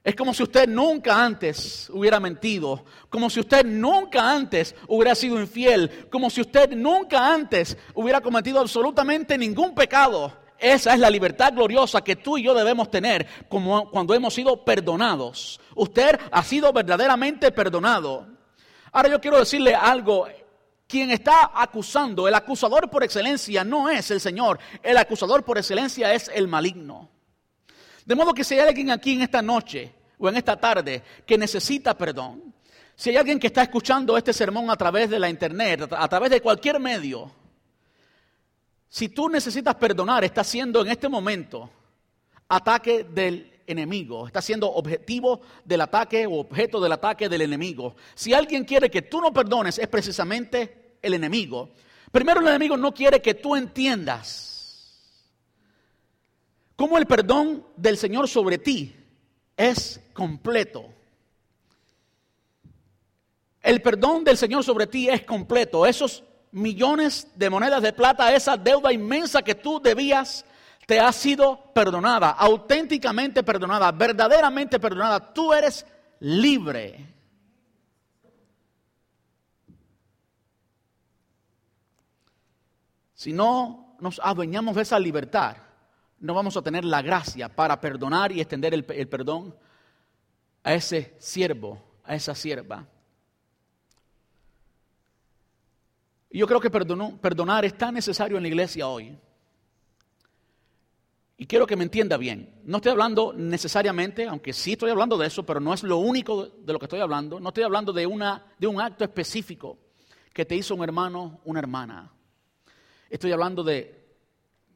[0.03, 5.39] Es como si usted nunca antes hubiera mentido, como si usted nunca antes hubiera sido
[5.39, 10.33] infiel, como si usted nunca antes hubiera cometido absolutamente ningún pecado.
[10.59, 14.65] Esa es la libertad gloriosa que tú y yo debemos tener como cuando hemos sido
[14.65, 15.61] perdonados.
[15.75, 18.27] Usted ha sido verdaderamente perdonado.
[18.91, 20.27] Ahora yo quiero decirle algo
[20.87, 26.13] quien está acusando, el acusador por excelencia no es el Señor, el acusador por excelencia
[26.13, 27.09] es el maligno.
[28.05, 31.37] De modo que si hay alguien aquí en esta noche o en esta tarde que
[31.37, 32.53] necesita perdón,
[32.95, 36.29] si hay alguien que está escuchando este sermón a través de la internet, a través
[36.29, 37.31] de cualquier medio,
[38.87, 41.69] si tú necesitas perdonar, está siendo en este momento
[42.47, 47.95] ataque del enemigo, está siendo objetivo del ataque o objeto del ataque del enemigo.
[48.13, 51.71] Si alguien quiere que tú no perdones, es precisamente el enemigo.
[52.11, 55.01] Primero el enemigo no quiere que tú entiendas
[56.75, 58.95] cómo el perdón del Señor sobre ti
[59.57, 60.85] es completo.
[63.61, 65.85] El perdón del Señor sobre ti es completo.
[65.85, 70.45] Esos millones de monedas de plata, esa deuda inmensa que tú debías,
[70.85, 75.33] te ha sido perdonada, auténticamente perdonada, verdaderamente perdonada.
[75.33, 75.85] Tú eres
[76.19, 77.13] libre.
[83.13, 85.57] Si no nos adueñamos de esa libertad,
[86.19, 89.55] no vamos a tener la gracia para perdonar y extender el, perdón
[90.63, 92.85] a ese siervo, a esa sierva.
[96.31, 99.17] yo creo que perdonar es tan necesario en la iglesia hoy.
[101.37, 102.61] Y quiero que me entienda bien.
[102.63, 106.45] No estoy hablando necesariamente, aunque sí estoy hablando de eso, pero no es lo único
[106.45, 107.39] de lo que estoy hablando.
[107.39, 109.77] No estoy hablando de, una, de un acto específico
[110.33, 112.11] que te hizo un hermano, una hermana.
[113.09, 114.05] Estoy hablando de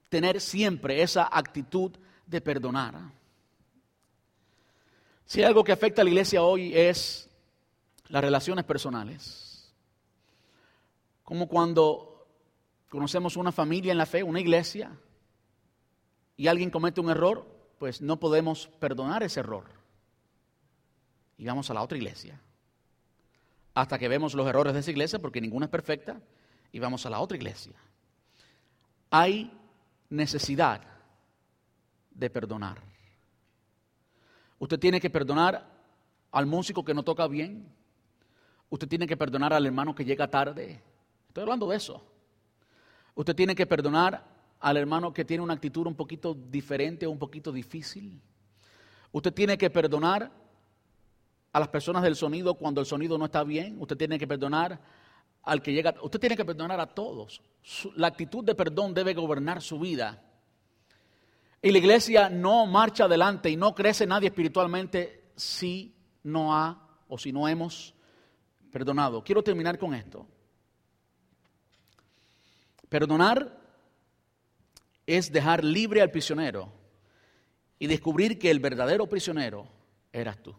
[0.10, 1.92] tener siempre esa actitud
[2.26, 2.96] de perdonar.
[5.26, 7.30] Si hay algo que afecta a la iglesia hoy es
[8.10, 9.72] las relaciones personales.
[11.24, 12.28] Como cuando
[12.90, 14.92] conocemos una familia en la fe, una iglesia,
[16.40, 17.46] y alguien comete un error,
[17.80, 19.66] pues no podemos perdonar ese error.
[21.38, 22.40] Y vamos a la otra iglesia.
[23.74, 26.22] Hasta que vemos los errores de esa iglesia, porque ninguna es perfecta,
[26.72, 27.74] y vamos a la otra iglesia.
[29.10, 29.52] Hay
[30.10, 30.82] necesidad
[32.12, 32.82] de perdonar.
[34.60, 35.70] Usted tiene que perdonar
[36.32, 37.68] al músico que no toca bien.
[38.70, 40.82] Usted tiene que perdonar al hermano que llega tarde.
[41.28, 42.02] Estoy hablando de eso.
[43.14, 44.24] Usted tiene que perdonar
[44.60, 48.22] al hermano que tiene una actitud un poquito diferente o un poquito difícil.
[49.12, 50.32] Usted tiene que perdonar
[51.52, 53.78] a las personas del sonido cuando el sonido no está bien.
[53.80, 54.80] Usted tiene que perdonar
[55.44, 55.96] al que llega.
[56.02, 57.42] Usted tiene que perdonar a todos.
[57.96, 60.22] La actitud de perdón debe gobernar su vida.
[61.62, 67.18] Y la iglesia no marcha adelante y no crece nadie espiritualmente si no ha o
[67.18, 67.94] si no hemos
[68.72, 69.24] perdonado.
[69.24, 70.28] Quiero terminar con esto.
[72.88, 73.59] Perdonar
[75.18, 76.72] es dejar libre al prisionero
[77.80, 79.68] y descubrir que el verdadero prisionero
[80.14, 80.56] eras tú.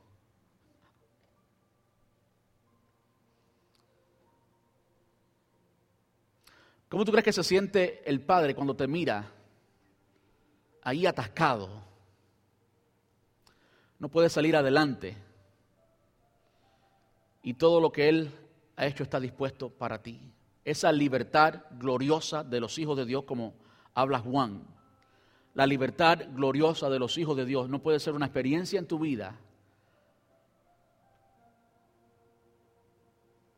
[6.89, 9.31] ¿Cómo tú crees que se siente el padre cuando te mira
[10.83, 11.85] ahí atascado?
[14.01, 15.17] No puede salir adelante.
[17.45, 18.33] Y todo lo que él
[18.75, 20.21] ha hecho está dispuesto para ti.
[20.65, 23.55] Esa libertad gloriosa de los hijos de Dios, como
[23.95, 24.63] habla Juan.
[25.55, 28.99] La libertad gloriosa de los hijos de Dios no puede ser una experiencia en tu
[28.99, 29.39] vida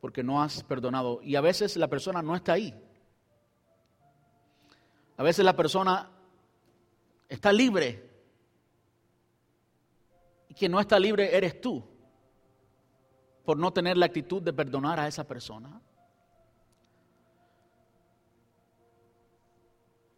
[0.03, 1.21] porque no has perdonado.
[1.23, 2.75] Y a veces la persona no está ahí.
[5.17, 6.11] A veces la persona
[7.29, 8.11] está libre
[10.49, 11.85] y quien no está libre eres tú
[13.45, 15.81] por no tener la actitud de perdonar a esa persona.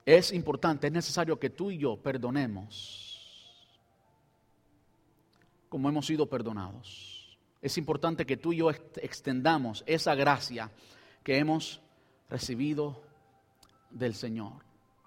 [0.04, 3.04] Es importante, es necesario que tú y yo perdonemos
[5.74, 7.36] como hemos sido perdonados.
[7.60, 10.70] Es importante que tú y yo extendamos esa gracia
[11.24, 11.80] que hemos
[12.30, 13.02] recibido
[13.90, 14.63] del Señor.